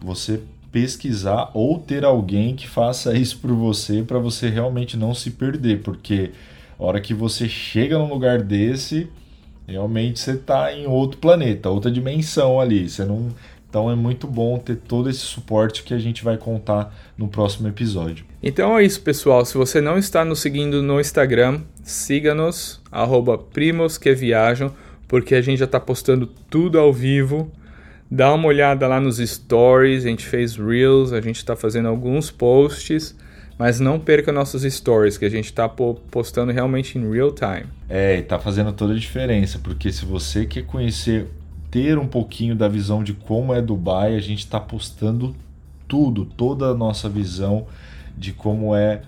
você 0.00 0.40
pesquisar 0.70 1.50
ou 1.54 1.78
ter 1.78 2.04
alguém 2.04 2.56
que 2.56 2.68
faça 2.68 3.14
isso 3.16 3.38
por 3.38 3.52
você 3.52 4.02
para 4.02 4.18
você 4.18 4.48
realmente 4.48 4.96
não 4.96 5.14
se 5.14 5.30
perder, 5.30 5.82
porque 5.82 6.32
a 6.78 6.84
hora 6.84 7.00
que 7.00 7.14
você 7.14 7.48
chega 7.48 7.96
num 7.96 8.08
lugar 8.08 8.42
desse, 8.42 9.08
realmente 9.66 10.18
você 10.18 10.32
está 10.32 10.72
em 10.72 10.86
outro 10.86 11.18
planeta, 11.18 11.70
outra 11.70 11.90
dimensão 11.90 12.60
ali. 12.60 12.88
Você 12.88 13.04
não 13.04 13.32
então 13.74 13.90
é 13.90 13.96
muito 13.96 14.28
bom 14.28 14.56
ter 14.56 14.76
todo 14.76 15.10
esse 15.10 15.18
suporte 15.18 15.82
que 15.82 15.92
a 15.92 15.98
gente 15.98 16.22
vai 16.22 16.36
contar 16.36 16.94
no 17.18 17.26
próximo 17.26 17.66
episódio. 17.66 18.24
Então 18.40 18.78
é 18.78 18.84
isso, 18.84 19.00
pessoal. 19.00 19.44
Se 19.44 19.56
você 19.56 19.80
não 19.80 19.98
está 19.98 20.24
nos 20.24 20.38
seguindo 20.38 20.80
no 20.80 21.00
Instagram, 21.00 21.60
siga-nos, 21.82 22.80
viajam 24.14 24.72
porque 25.08 25.34
a 25.34 25.40
gente 25.40 25.58
já 25.58 25.64
está 25.64 25.80
postando 25.80 26.26
tudo 26.26 26.78
ao 26.78 26.92
vivo. 26.92 27.50
Dá 28.10 28.32
uma 28.32 28.48
olhada 28.48 28.86
lá 28.86 29.00
nos 29.00 29.18
stories, 29.18 30.04
a 30.04 30.08
gente 30.08 30.24
fez 30.24 30.56
reels, 30.56 31.12
a 31.12 31.20
gente 31.20 31.36
está 31.36 31.56
fazendo 31.56 31.88
alguns 31.88 32.30
posts, 32.30 33.16
mas 33.58 33.80
não 33.80 33.98
perca 33.98 34.30
nossos 34.30 34.62
stories, 34.62 35.16
que 35.16 35.24
a 35.24 35.30
gente 35.30 35.46
está 35.46 35.68
postando 35.68 36.52
realmente 36.52 36.98
em 36.98 37.10
real 37.10 37.32
time. 37.32 37.66
É, 37.88 38.18
está 38.18 38.38
fazendo 38.38 38.72
toda 38.72 38.92
a 38.92 38.96
diferença, 38.96 39.58
porque 39.58 39.90
se 39.90 40.04
você 40.04 40.44
quer 40.44 40.64
conhecer, 40.64 41.28
ter 41.70 41.98
um 41.98 42.06
pouquinho 42.06 42.54
da 42.54 42.68
visão 42.68 43.02
de 43.02 43.14
como 43.14 43.54
é 43.54 43.60
Dubai, 43.60 44.14
a 44.14 44.20
gente 44.20 44.40
está 44.40 44.60
postando 44.60 45.34
tudo, 45.88 46.24
toda 46.24 46.66
a 46.66 46.74
nossa 46.74 47.08
visão 47.08 47.66
de 48.16 48.32
como 48.32 48.74
é 48.74 49.02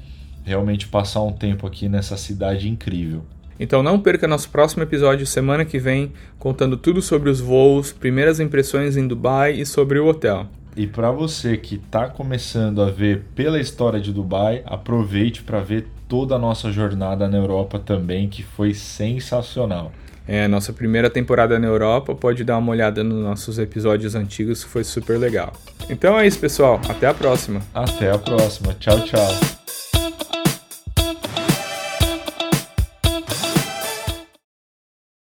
realmente 0.45 0.87
passar 0.87 1.23
um 1.23 1.33
tempo 1.33 1.67
aqui 1.67 1.89
nessa 1.89 2.17
cidade 2.17 2.69
incrível. 2.69 3.25
Então 3.59 3.83
não 3.83 4.01
perca 4.01 4.29
nosso 4.29 4.51
próximo 4.51 4.83
episódio 4.83 5.27
semana 5.27 5.65
que 5.65 5.79
vem, 5.79 6.13
contando 6.39 6.77
tudo 6.77 7.01
sobre 7.01 7.31
os 7.31 7.41
voos, 7.41 7.93
primeiras 7.93 8.41
impressões 8.41 8.97
em 8.97 9.07
Dubai 9.07 9.53
e 9.53 9.67
sobre 9.67 9.99
o 9.99 10.07
hotel. 10.07 10.47
E 10.77 10.87
para 10.87 11.11
você 11.11 11.57
que 11.57 11.77
está 11.77 12.07
começando 12.07 12.83
a 12.83 12.91
ver 12.91 13.25
pela 13.35 13.59
história 13.59 13.99
de 13.99 14.13
Dubai, 14.13 14.63
aproveite 14.67 15.43
para 15.43 15.61
ver 15.61 15.87
toda 16.07 16.35
a 16.35 16.39
nossa 16.39 16.71
jornada 16.71 17.27
na 17.27 17.39
Europa 17.39 17.79
também, 17.79 18.29
que 18.29 18.43
foi 18.43 18.75
sensacional. 18.75 19.91
É, 20.29 20.47
nossa 20.49 20.73
primeira 20.73 21.09
temporada 21.09 21.59
na 21.59 21.67
Europa, 21.67 22.15
pode 22.15 22.45
dar 22.45 22.59
uma 22.59 22.73
olhada 22.73 23.03
nos 23.03 23.23
nossos 23.23 23.59
episódios 23.59 24.15
antigos, 24.15 24.63
foi 24.63 24.83
super 24.85 25.19
legal. 25.19 25.53
Então 25.89 26.19
é 26.19 26.27
isso, 26.27 26.39
pessoal. 26.39 26.81
Até 26.89 27.07
a 27.07 27.15
próxima. 27.15 27.63
Até 27.73 28.11
a 28.11 28.19
próxima. 28.19 28.75
Tchau, 28.75 29.01
tchau. 29.01 29.56